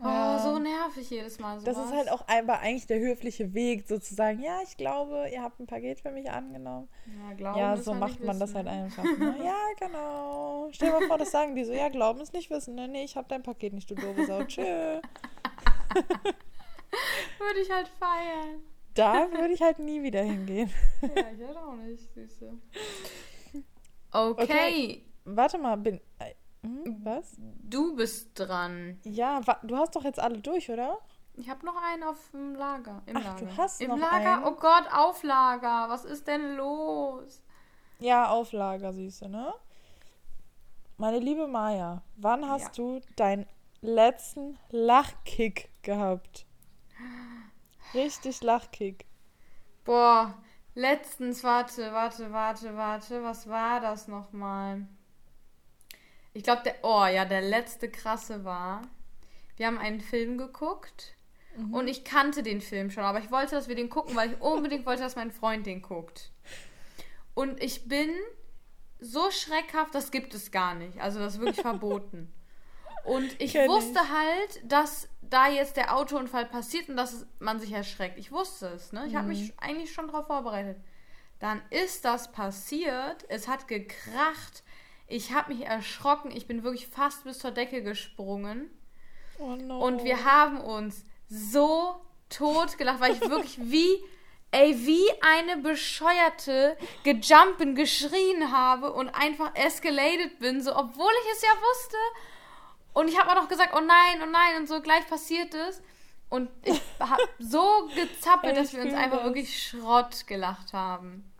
[0.00, 0.38] Oh, ja.
[0.38, 1.60] so nervig jedes Mal.
[1.60, 1.76] Sowas.
[1.76, 4.42] Das ist halt auch einfach eigentlich der höfliche Weg, sozusagen.
[4.42, 6.88] Ja, ich glaube, ihr habt ein Paket für mich angenommen.
[7.06, 9.04] Ja, glauben ja so macht man wissen, das halt einfach.
[9.04, 9.36] Ne?
[9.44, 10.68] ja, genau.
[10.72, 11.72] Stell dir mal vor, das sagen die so.
[11.72, 12.74] Ja, glauben es nicht wissen.
[12.74, 12.88] Ne?
[12.88, 14.42] Nee, ich habe dein Paket nicht, du doofe Sau.
[14.42, 14.62] Tschö.
[17.38, 18.62] würde ich halt feiern.
[18.94, 20.70] Da würde ich halt nie wieder hingehen.
[21.00, 22.52] ja, ich halt auch nicht, Süße.
[24.12, 24.42] Okay.
[24.42, 25.06] okay.
[25.24, 26.00] Warte mal, bin.
[26.18, 27.36] Äh, hm, was?
[27.38, 29.00] Du bist dran.
[29.04, 30.98] Ja, du hast doch jetzt alle durch, oder?
[31.34, 33.02] Ich habe noch einen auf dem Lager.
[33.06, 33.46] Im Ach, Lager.
[33.46, 34.36] du hast Im noch Lager?
[34.36, 34.44] einen?
[34.44, 35.88] Oh Gott, Auflager.
[35.88, 37.42] Was ist denn los?
[38.00, 39.54] Ja, Auflager, Süße, ne?
[40.98, 42.84] Meine liebe Maya, wann hast ja.
[42.84, 43.46] du deinen
[43.80, 46.46] letzten Lachkick gehabt?
[47.94, 49.06] Richtig Lachkick.
[49.84, 50.34] Boah,
[50.74, 53.22] letztens, warte, warte, warte, warte.
[53.22, 54.86] Was war das nochmal?
[56.34, 58.82] Ich glaube, der, oh ja, der letzte krasse war,
[59.56, 61.14] wir haben einen Film geguckt
[61.56, 61.74] mhm.
[61.74, 64.40] und ich kannte den Film schon, aber ich wollte, dass wir den gucken, weil ich
[64.40, 66.30] unbedingt wollte, dass mein Freund den guckt.
[67.34, 68.10] Und ich bin
[68.98, 71.00] so schreckhaft, das gibt es gar nicht.
[71.00, 72.32] Also das ist wirklich verboten.
[73.04, 74.10] Und ich Kenn wusste ich.
[74.10, 78.18] halt, dass da jetzt der Autounfall passiert und dass man sich erschreckt.
[78.18, 79.06] Ich wusste es, ne?
[79.06, 79.18] Ich mhm.
[79.18, 80.76] habe mich eigentlich schon darauf vorbereitet.
[81.38, 84.62] Dann ist das passiert, es hat gekracht,
[85.08, 88.70] ich habe mich erschrocken, ich bin wirklich fast bis zur Decke gesprungen.
[89.38, 89.84] Oh no.
[89.84, 94.02] Und wir haben uns so tot gelacht, weil ich wirklich wie,
[94.52, 101.42] ey, wie eine Bescheuerte gejumpen, geschrien habe und einfach escalated bin, so, obwohl ich es
[101.42, 101.96] ja wusste.
[102.92, 105.82] Und ich habe auch noch gesagt, oh nein, oh nein, und so gleich passiert es.
[106.28, 109.24] Und ich habe so gezappelt, dass wir uns einfach das.
[109.26, 111.30] wirklich Schrott gelacht haben.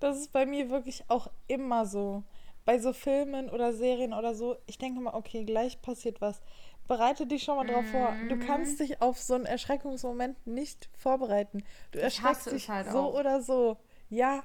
[0.00, 2.22] Das ist bei mir wirklich auch immer so.
[2.64, 6.40] Bei so Filmen oder Serien oder so, ich denke mal, okay, gleich passiert was.
[6.86, 7.90] Bereite dich schon mal drauf mm.
[7.92, 8.14] vor.
[8.28, 8.40] Du mhm.
[8.40, 11.64] kannst dich auf so einen Erschreckungsmoment nicht vorbereiten.
[11.92, 13.14] Du erschreckst dich halt so auch.
[13.14, 13.78] oder so.
[14.10, 14.42] Ja,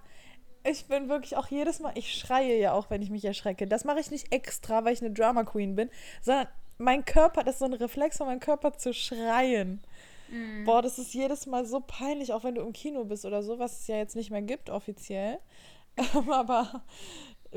[0.63, 3.67] ich bin wirklich auch jedes Mal, ich schreie ja auch, wenn ich mich erschrecke.
[3.67, 5.89] Das mache ich nicht extra, weil ich eine Drama Queen bin,
[6.21, 6.47] sondern
[6.77, 9.81] mein Körper, das ist so ein Reflex von meinem Körper zu schreien.
[10.29, 10.65] Mm.
[10.65, 13.59] Boah, das ist jedes Mal so peinlich, auch wenn du im Kino bist oder so,
[13.59, 15.39] was es ja jetzt nicht mehr gibt offiziell.
[16.31, 16.83] Aber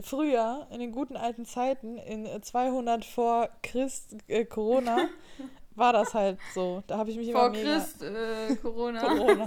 [0.03, 5.09] früher, in den guten alten Zeiten, in 200 vor Christ äh, Corona,
[5.75, 6.83] war das halt so.
[6.87, 7.79] Da habe ich mich vor immer mega...
[7.79, 9.01] Christ äh, Corona.
[9.01, 9.45] Corona.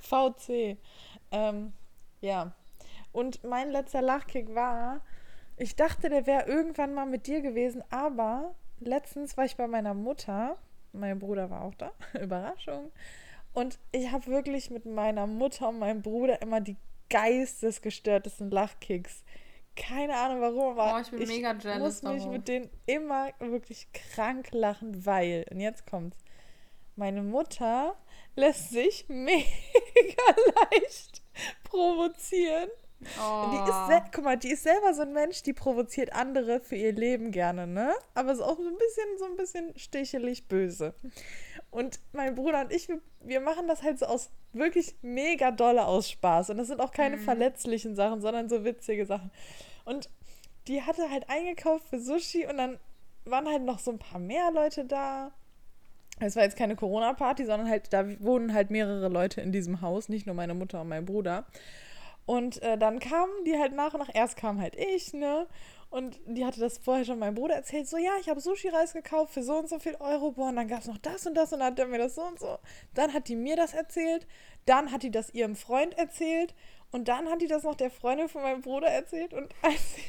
[0.00, 0.78] VC.
[1.30, 1.72] Ähm,
[2.20, 2.52] ja.
[3.12, 5.00] Und mein letzter Lachkick war,
[5.56, 9.94] ich dachte, der wäre irgendwann mal mit dir gewesen, aber letztens war ich bei meiner
[9.94, 10.56] Mutter.
[10.92, 11.92] Mein Bruder war auch da.
[12.20, 12.92] Überraschung.
[13.52, 16.76] Und ich habe wirklich mit meiner Mutter und meinem Bruder immer die
[17.10, 19.24] geistesgestörtesten Lachkicks.
[19.74, 22.32] Keine Ahnung warum, aber oh, ich, bin ich mega jealous muss mich darauf.
[22.32, 26.16] mit denen immer wirklich krank lachen, weil, und jetzt kommt's,
[26.96, 27.96] meine Mutter
[28.34, 29.38] lässt sich mega
[30.70, 31.22] leicht
[31.64, 32.68] provozieren.
[33.00, 33.50] Oh.
[33.52, 36.92] Die ist, guck mal, die ist selber so ein Mensch, die provoziert andere für ihr
[36.92, 37.94] Leben gerne, ne?
[38.14, 40.94] Aber ist auch so ein bisschen, so ein bisschen stichelig böse.
[41.70, 45.86] Und mein Bruder und ich, wir, wir machen das halt so aus wirklich mega dolle
[45.86, 46.50] aus Spaß.
[46.50, 47.22] Und das sind auch keine mhm.
[47.22, 49.30] verletzlichen Sachen, sondern so witzige Sachen.
[49.84, 50.10] Und
[50.66, 52.78] die hatte halt eingekauft für Sushi und dann
[53.24, 55.32] waren halt noch so ein paar mehr Leute da.
[56.20, 60.08] Es war jetzt keine Corona-Party, sondern halt, da wohnen halt mehrere Leute in diesem Haus,
[60.08, 61.46] nicht nur meine Mutter und mein Bruder.
[62.26, 64.14] Und äh, dann kamen die halt nach und nach.
[64.14, 65.46] Erst kam halt ich, ne?
[65.90, 69.32] Und die hatte das vorher schon meinem Bruder erzählt, so, ja, ich habe Sushi-Reis gekauft
[69.32, 71.52] für so und so viel Euro, boah, und dann gab es noch das und das
[71.54, 72.58] und dann hat er mir das so und so.
[72.92, 74.26] Dann hat die mir das erzählt,
[74.66, 76.54] dann hat die das ihrem Freund erzählt
[76.90, 80.02] und dann hat die das noch der Freundin von meinem Bruder erzählt und als sie,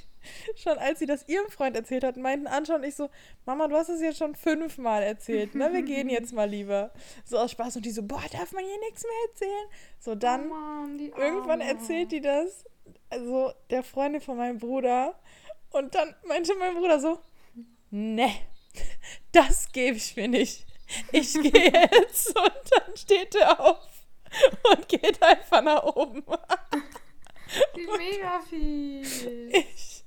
[0.55, 3.09] schon als sie das ihrem Freund erzählt hat, meinten Anscha und ich so,
[3.45, 6.91] Mama, du hast es jetzt schon fünfmal erzählt, ne, wir gehen jetzt mal lieber.
[7.25, 9.67] So aus Spaß und die so, boah, darf man hier nichts mehr erzählen?
[9.99, 12.65] So, dann, oh Mann, irgendwann erzählt die das
[13.09, 15.19] also der Freundin von meinem Bruder.
[15.71, 17.19] Und dann meinte mein Bruder so,
[17.91, 18.31] ne,
[19.31, 20.65] das gebe ich mir nicht.
[21.11, 21.51] Ich gehe
[21.91, 22.35] jetzt.
[22.35, 23.87] Und dann steht er auf
[24.71, 26.23] und geht einfach nach oben.
[27.75, 29.51] Wie mega viel.
[29.51, 29.98] Ich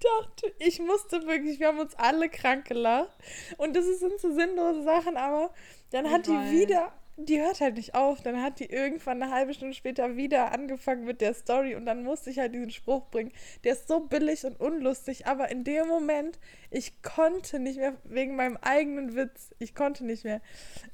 [0.00, 3.16] dachte, ich musste wirklich, wir haben uns alle krank gelacht.
[3.56, 5.50] Und das sind so sinnlose Sachen, aber
[5.90, 8.22] dann hat die wieder, die hört halt nicht auf.
[8.22, 12.02] Dann hat die irgendwann eine halbe Stunde später wieder angefangen mit der Story und dann
[12.02, 13.32] musste ich halt diesen Spruch bringen.
[13.64, 16.38] Der ist so billig und unlustig, aber in dem Moment,
[16.70, 20.40] ich konnte nicht mehr, wegen meinem eigenen Witz, ich konnte nicht mehr.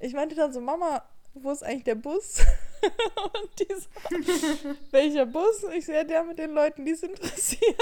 [0.00, 1.02] Ich meinte dann so, Mama,
[1.42, 2.40] wo ist eigentlich der Bus?
[2.82, 5.64] und die so, welcher Bus?
[5.64, 7.76] Und ich sehe, der mit den Leuten, die es interessiert.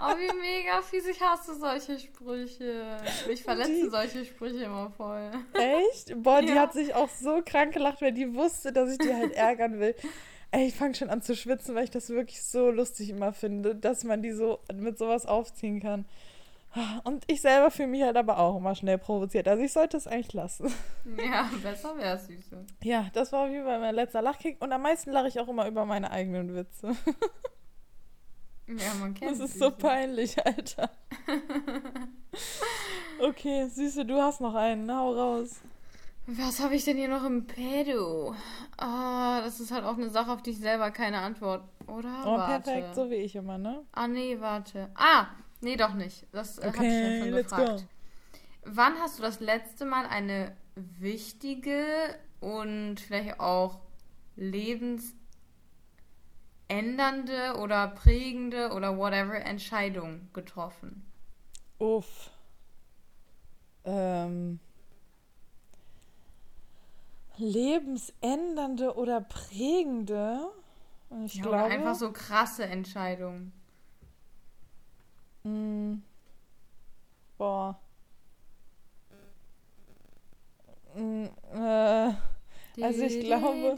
[0.00, 1.06] Oh, wie mega fies.
[1.06, 2.96] Ich hasse solche Sprüche.
[3.28, 5.30] Ich verletze Die- solche Sprüche immer voll.
[5.52, 6.12] Echt?
[6.22, 6.62] Boah, die Ja.
[6.62, 9.94] hat sich auch so krank gelacht, weil die wusste, dass ich die halt ärgern will.
[10.50, 13.74] Ey, ich fange schon an zu schwitzen, weil ich das wirklich so lustig immer finde,
[13.74, 16.06] dass man die so mit sowas aufziehen kann.
[17.04, 19.48] Und ich selber fühle mich halt aber auch immer schnell provoziert.
[19.48, 20.72] Also ich sollte es eigentlich lassen.
[21.16, 22.66] Ja, besser wär's, Süße.
[22.84, 24.62] Ja, das war auf jeden Fall mein letzter Lachkick.
[24.62, 26.94] Und am meisten lache ich auch immer über meine eigenen Witze.
[28.66, 29.64] Ja, man kennt Das ist Süße.
[29.64, 30.90] so peinlich, Alter.
[33.20, 34.94] Okay, Süße, du hast noch einen.
[34.94, 35.60] Hau raus.
[36.26, 38.34] Was habe ich denn hier noch im Pedo?
[38.76, 41.64] Ah, das ist halt auch eine Sache, auf die ich selber keine Antwort.
[41.86, 42.22] Oder?
[42.26, 42.70] Oh, warte.
[42.70, 43.82] perfekt, so wie ich immer, ne?
[43.92, 44.90] Ah, nee, warte.
[44.94, 45.26] Ah,
[45.60, 46.26] nee, doch nicht.
[46.32, 47.84] Das äh, hatte ich ja Okay, schon gefragt.
[47.84, 47.88] go.
[48.64, 51.84] Wann hast du das letzte Mal eine wichtige
[52.40, 53.80] und vielleicht auch
[54.36, 55.18] lebensändernde
[57.58, 61.04] oder prägende oder whatever Entscheidung getroffen?
[61.80, 62.30] Uff.
[63.84, 64.60] Ähm.
[67.38, 70.40] Lebensändernde oder prägende?
[71.24, 71.64] Ich Ja, glaube.
[71.64, 73.52] einfach so krasse Entscheidungen.
[75.48, 76.02] Mm,
[77.38, 77.78] boah.
[80.94, 82.12] Mm, äh,
[82.82, 83.76] Also ich glaube,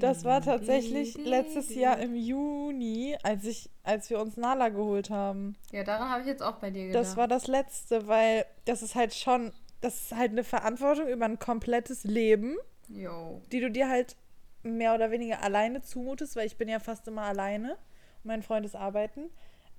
[0.00, 5.56] das war tatsächlich letztes Jahr im Juni, als ich, als wir uns Nala geholt haben.
[5.70, 7.02] Ja, daran habe ich jetzt auch bei dir gedacht.
[7.02, 11.24] Das war das letzte, weil das ist halt schon, das ist halt eine Verantwortung über
[11.24, 12.56] ein komplettes Leben,
[12.88, 13.40] Jo.
[13.52, 14.16] die du dir halt
[14.62, 18.64] mehr oder weniger alleine zumutest, weil ich bin ja fast immer alleine und mein Freund
[18.66, 19.30] ist arbeiten.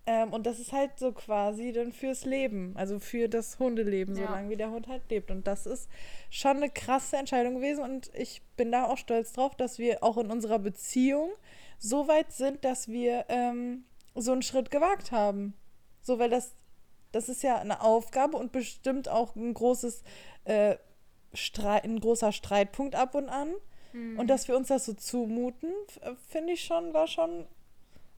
[0.05, 4.27] Ähm, und das ist halt so quasi dann fürs Leben, also für das Hundeleben, Ja.
[4.27, 5.31] solange wie der Hund halt lebt.
[5.31, 5.89] Und das ist
[6.29, 10.17] schon eine krasse Entscheidung gewesen und ich bin da auch stolz drauf, dass wir auch
[10.17, 11.31] in unserer Beziehung
[11.79, 13.85] so weit sind, dass wir ähm,
[14.15, 15.53] so einen Schritt gewagt haben.
[16.01, 16.53] So, weil das,
[17.13, 20.03] das ist ja eine Aufgabe und bestimmt auch ein großes,
[20.43, 20.75] äh,
[21.33, 23.53] Streit, ein großer Streitpunkt ab und an.
[23.91, 24.19] Hm.
[24.19, 25.71] Und dass wir uns das so zumuten,
[26.27, 27.47] finde ich schon, war schon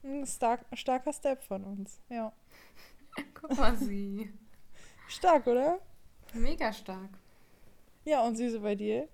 [0.06, 2.01] ein stark, starker Step von uns.
[2.10, 2.32] Ja.
[3.34, 4.32] Guck mal sie.
[5.08, 5.80] Stark, oder?
[6.34, 7.10] Mega stark.
[8.03, 9.08] Ja, und Süße bei dir?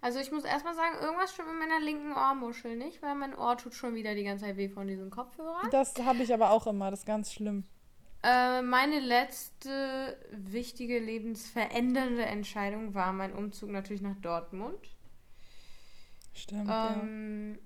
[0.00, 3.56] Also ich muss erstmal sagen, irgendwas stimmt mit meiner linken Ohrmuschel nicht, weil mein Ohr
[3.56, 5.70] tut schon wieder die ganze Zeit weh von diesen Kopfhörern.
[5.70, 7.64] Das habe ich aber auch immer, das ist ganz schlimm.
[8.24, 14.96] Äh, meine letzte wichtige lebensverändernde Entscheidung war mein Umzug natürlich nach Dortmund.
[16.32, 17.58] Stimmt, Ähm,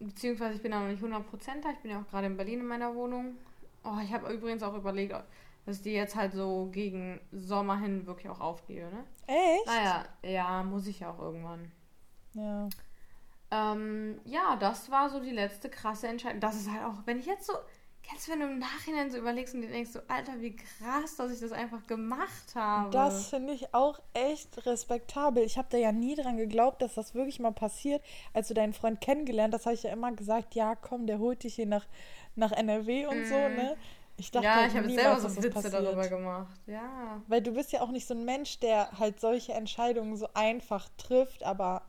[0.00, 1.22] beziehungsweise ich bin da noch nicht 100%
[1.62, 1.70] da.
[1.70, 3.36] Ich bin ja auch gerade in Berlin in meiner Wohnung.
[3.84, 8.06] Oh, ich habe übrigens auch überlegt, dass ich die jetzt halt so gegen Sommer hin
[8.06, 9.04] wirklich auch aufgebe, ne?
[9.26, 9.66] Echt?
[9.66, 11.70] Naja, ja, muss ich ja auch irgendwann.
[12.34, 12.68] Ja.
[13.50, 16.40] Ähm, ja, das war so die letzte krasse Entscheidung.
[16.40, 17.54] Das ist halt auch, wenn ich jetzt so,
[18.26, 21.32] du, wenn du im Nachhinein so überlegst und dir denkst, so, Alter, wie krass, dass
[21.32, 22.90] ich das einfach gemacht habe.
[22.90, 25.42] Das finde ich auch echt respektabel.
[25.44, 28.02] Ich habe da ja nie dran geglaubt, dass das wirklich mal passiert.
[28.34, 31.42] Als du deinen Freund kennengelernt hast, habe ich ja immer gesagt, ja, komm, der holt
[31.44, 31.86] dich hier nach,
[32.36, 33.54] nach NRW und so, Mhm.
[33.56, 33.76] ne?
[34.16, 35.72] Ich dachte ja, ich habe selber so Witze passiert.
[35.72, 36.54] darüber gemacht.
[36.66, 37.22] Ja.
[37.26, 40.90] Weil du bist ja auch nicht so ein Mensch, der halt solche Entscheidungen so einfach
[40.98, 41.80] trifft, aber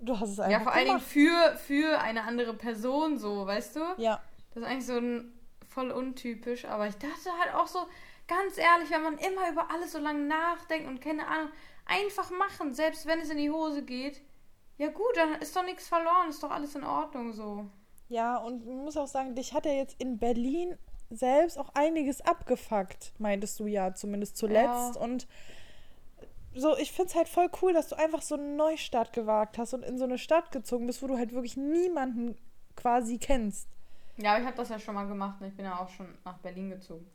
[0.00, 1.08] du hast es einfach Ja, vor allen Dingen gemacht.
[1.08, 3.80] für, für eine andere Person so, weißt du?
[3.98, 4.20] Ja,
[4.54, 5.32] Das ist eigentlich so ein
[5.68, 7.86] voll untypisch, aber ich dachte halt auch so,
[8.28, 11.50] ganz ehrlich, wenn man immer über alles so lange nachdenkt und keine Ahnung,
[11.86, 14.22] einfach machen, selbst wenn es in die Hose geht.
[14.78, 17.66] Ja gut, dann ist doch nichts verloren, ist doch alles in Ordnung so.
[18.08, 20.76] ja, und man muss auch sagen, dich hat ja jetzt in Berlin
[21.10, 24.96] selbst auch einiges abgefuckt, meintest du ja, zumindest zuletzt.
[24.96, 25.00] Ja.
[25.00, 25.26] Und
[26.54, 29.74] so, ich finde es halt voll cool, dass du einfach so einen Neustart gewagt hast
[29.74, 32.36] und in so eine Stadt gezogen bist, wo du halt wirklich niemanden
[32.76, 33.68] quasi kennst.
[34.16, 36.06] Ja, aber ich habe das ja schon mal gemacht und ich bin ja auch schon
[36.24, 37.06] nach Berlin gezogen.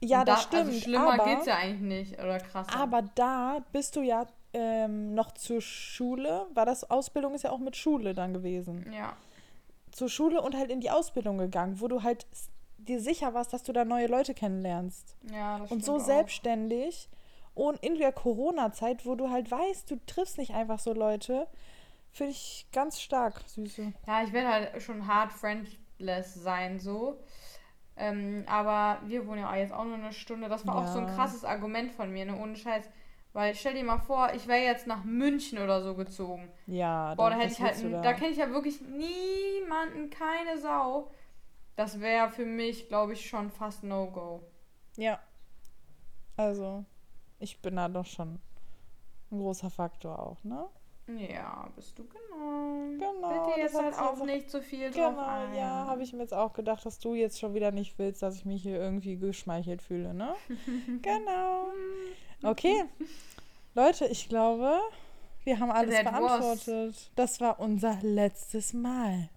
[0.00, 0.66] Ja, Und das da- stimmt.
[0.68, 2.74] Also schlimmer aber, geht's ja eigentlich nicht, oder krasser.
[2.76, 6.46] aber da bist du ja ähm, noch zur Schule.
[6.54, 8.90] War das Ausbildung ist ja auch mit Schule dann gewesen.
[8.92, 9.16] Ja.
[9.92, 12.26] zur Schule und halt in die Ausbildung gegangen, wo du halt
[12.78, 15.16] dir sicher warst, dass du da neue Leute kennenlernst.
[15.32, 16.00] Ja, das Und so auch.
[16.00, 17.08] selbstständig
[17.54, 21.46] und in der Corona-Zeit, wo du halt weißt, du triffst nicht einfach so Leute,
[22.10, 23.92] finde ich ganz stark, Süße.
[24.06, 25.32] Ja, ich werde halt schon hart
[26.02, 27.18] friendless sein, so.
[27.96, 30.48] Ähm, aber wir wohnen ja jetzt auch nur eine Stunde.
[30.48, 31.14] Das war auch so ein Ja.
[31.14, 32.36] krasses Argument von mir, ne?
[32.36, 32.88] Ohne Scheiß.
[33.34, 36.50] Weil stell dir mal vor, ich wäre jetzt nach München oder so gezogen.
[36.66, 41.10] Ja, Boah, da hätte ich halt, du da, kenne ich ja wirklich niemanden, keine Sau.
[41.76, 44.42] Das wäre für mich, glaube ich, schon fast No-Go.
[44.96, 45.18] Ja.
[46.36, 46.84] Also,
[47.38, 48.38] ich bin da doch schon
[49.30, 50.66] ein großer Faktor auch, ne?
[51.08, 52.86] Ja, bist du genau.
[52.98, 55.54] Genau, Bitte jetzt halt auch nicht so viel drauf Genau, ein.
[55.54, 58.36] ja, habe ich mir jetzt auch gedacht, dass du jetzt schon wieder nicht willst, dass
[58.36, 60.34] ich mich hier irgendwie geschmeichelt fühle, ne?
[61.02, 61.66] genau.
[62.42, 62.84] Okay.
[63.74, 64.78] Leute, ich glaube,
[65.44, 67.10] wir haben alles That was- beantwortet.
[67.16, 69.28] Das war unser letztes Mal.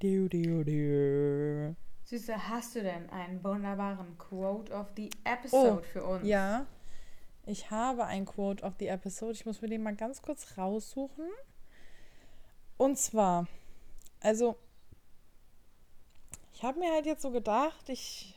[0.00, 1.74] Du, du, du.
[2.04, 6.22] Süße, hast du denn einen wunderbaren Quote of the Episode für uns?
[6.22, 6.64] Oh, Ja,
[7.48, 9.32] ich habe ein Quote of the Episode.
[9.32, 11.26] Ich muss mir den mal ganz kurz raussuchen.
[12.76, 13.46] Und zwar,
[14.20, 14.56] also,
[16.52, 18.34] ich habe mir halt jetzt so gedacht, ich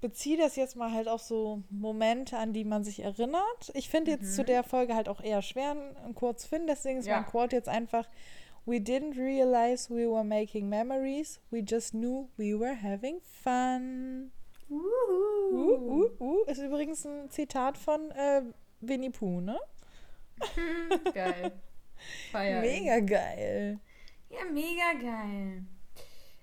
[0.00, 3.70] beziehe das jetzt mal halt auf so Momente, an die man sich erinnert.
[3.74, 6.66] Ich finde jetzt zu der Folge halt auch eher schwer, einen Quote zu finden.
[6.66, 7.16] Deswegen ist Ja.
[7.16, 8.08] mein Quote jetzt einfach:
[8.66, 11.40] We didn't realize we were making memories.
[11.50, 14.30] We just knew we were having fun.
[14.70, 14.76] Uh,
[15.52, 16.44] uh, uh.
[16.46, 18.42] Ist übrigens ein Zitat von äh,
[18.80, 19.58] Winnie Pooh, ne?
[21.12, 21.52] Geil.
[22.32, 22.60] Feier.
[22.60, 23.78] Mega geil.
[24.30, 25.64] Ja, mega geil.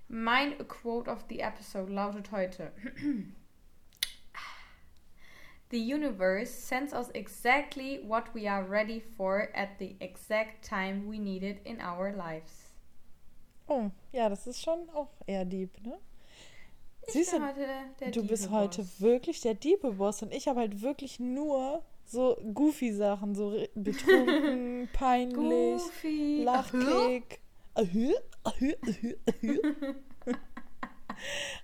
[0.08, 2.72] Mein Quote of the Episode lautet heute:
[5.70, 11.18] The universe sends us exactly what we are ready for at the exact time we
[11.18, 12.74] need it in our lives.
[13.68, 15.98] Oh, ja, das ist schon auch eher deep, ne?
[17.08, 17.68] Ich Siehst bin du, heute
[18.00, 23.36] der du bist heute wirklich der Diebe-Boss und ich habe halt wirklich nur so Goofy-Sachen,
[23.36, 26.44] so re- betrunken, peinlich, Goofy.
[26.44, 27.40] Lachkick.
[27.74, 29.16] Ahü, ahü, ahü.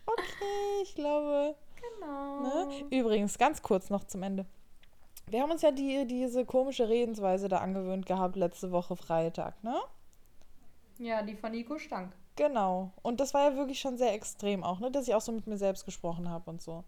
[0.06, 1.56] Okay, ich glaube.
[2.00, 2.42] Genau.
[2.66, 2.86] Ne?
[2.92, 4.46] Übrigens, ganz kurz noch zum Ende.
[5.30, 9.76] Wir haben uns ja die, diese komische Redensweise da angewöhnt gehabt letzte Woche Freitag, ne?
[11.00, 12.14] Ja, die von Nico Stank.
[12.38, 12.92] Genau.
[13.02, 14.90] Und das war ja wirklich schon sehr extrem auch, ne?
[14.90, 16.84] Dass ich auch so mit mir selbst gesprochen habe und so.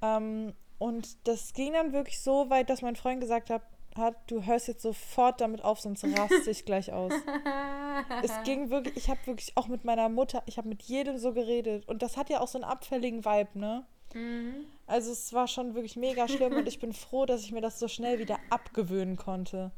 [0.00, 3.62] Ähm, und das ging dann wirklich so weit, dass mein Freund gesagt hat,
[3.96, 7.12] hat, du hörst jetzt sofort damit auf, sonst raste ich gleich aus.
[8.22, 11.32] es ging wirklich, ich habe wirklich auch mit meiner Mutter, ich habe mit jedem so
[11.32, 11.88] geredet.
[11.88, 13.84] Und das hat ja auch so einen abfälligen Vibe, ne?
[14.14, 14.66] Mhm.
[14.86, 17.78] Also es war schon wirklich mega schlimm und ich bin froh, dass ich mir das
[17.78, 19.72] so schnell wieder abgewöhnen konnte.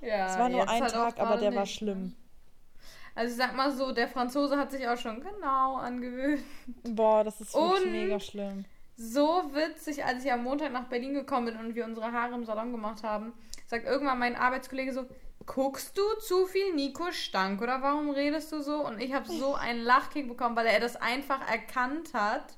[0.00, 2.06] Ja, es war nur ein halt Tag, aber der war nicht, schlimm.
[2.06, 2.12] ne?
[3.18, 6.40] Also ich sag mal so, der Franzose hat sich auch schon genau angewöhnt.
[6.84, 8.64] Boah, das ist wirklich Und- mega schlimm.
[8.96, 12.44] So witzig, als ich am Montag nach Berlin gekommen bin und wir unsere Haare im
[12.44, 13.32] Salon gemacht haben,
[13.66, 15.04] sagt irgendwann mein Arbeitskollege so,
[15.46, 18.86] guckst du zu viel Nico Stank oder warum redest du so?
[18.86, 22.56] Und ich habe so einen Lachkick bekommen, weil er das einfach erkannt hat.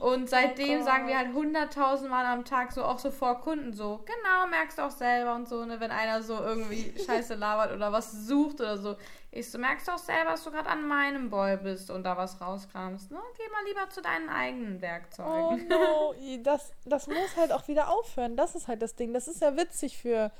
[0.00, 0.86] Und seitdem Gott.
[0.86, 4.78] sagen wir halt hunderttausend Mal am Tag so, auch so vor Kunden so, genau, merkst
[4.78, 8.60] du auch selber und so, ne, wenn einer so irgendwie Scheiße labert oder was sucht
[8.60, 8.96] oder so.
[9.36, 12.16] Ich so, merkst du auch selber, dass du gerade an meinem Boy bist und da
[12.16, 13.18] was rauskramst, ne?
[13.36, 15.68] Geh mal lieber zu deinen eigenen Oh Werkzeugen.
[15.68, 18.36] no, i- das, das muss halt auch wieder aufhören.
[18.36, 19.12] Das ist halt das Ding.
[19.12, 20.30] Das ist ja witzig für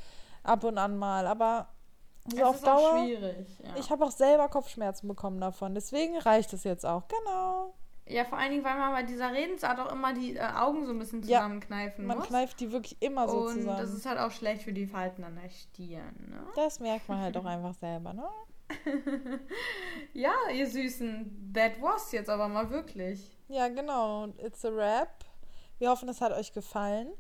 [0.45, 1.69] ab und an mal, aber
[2.31, 2.99] so Es auf ist auch Dauer.
[3.05, 3.49] schwierig.
[3.65, 3.71] Ja.
[3.77, 5.75] Ich habe auch selber Kopfschmerzen bekommen davon.
[5.75, 7.03] Deswegen reicht es jetzt auch.
[7.09, 7.75] Genau.
[8.07, 10.93] ja, vor allen Dingen, weil man bei dieser Redensart auch immer die äh, Augen so
[10.93, 12.29] ein bisschen Ja, zusammenkneifen Man muss.
[12.29, 13.79] kneift die wirklich immer so und zusammen.
[13.79, 16.15] das ist halt auch schlecht für die Falten an der Stirn.
[16.31, 16.45] Ne?
[16.55, 18.29] das merkt man halt auch einfach selber, ne?
[20.13, 23.37] Ja, ihr Süßen, that was jetzt aber mal wirklich.
[23.49, 24.29] Ja, genau.
[24.39, 25.25] It's a wrap.
[25.79, 27.13] Wir hoffen, es hat euch gefallen.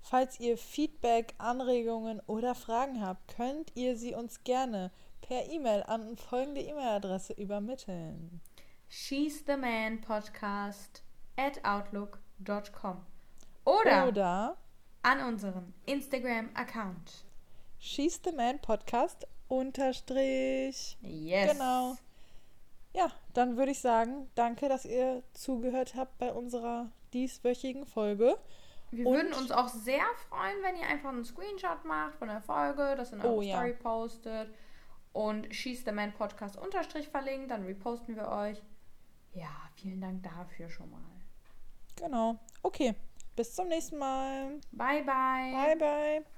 [0.00, 4.90] Falls ihr Feedback, Anregungen oder Fragen habt, könnt ihr sie uns gerne
[5.20, 8.40] per E-Mail an folgende E-Mail-Adresse übermitteln.
[8.88, 11.02] She's the Man Podcast
[11.36, 13.04] at outlook.com.
[13.64, 14.56] Oder, Oder
[15.02, 17.26] an unseren Instagram-Account.
[17.78, 20.96] She's the Man Podcast unterstrich.
[21.02, 21.52] Yes.
[21.52, 21.96] Genau.
[22.94, 28.38] Ja, dann würde ich sagen, danke, dass ihr zugehört habt bei unserer dieswöchigen Folge.
[28.90, 32.40] Wir Und- würden uns auch sehr freuen, wenn ihr einfach einen Screenshot macht von der
[32.40, 33.56] Folge, das in eure Oh, ja.
[33.56, 34.54] Story postet
[35.12, 38.62] und She's the Man Podcast unterstrich verlinkt, dann reposten wir euch.
[39.34, 41.00] Ja, vielen Dank dafür schon mal.
[41.96, 42.38] Genau.
[42.62, 42.94] Okay,
[43.36, 44.58] bis zum nächsten Mal.
[44.72, 45.52] Bye, bye.
[45.52, 46.37] Bye, bye.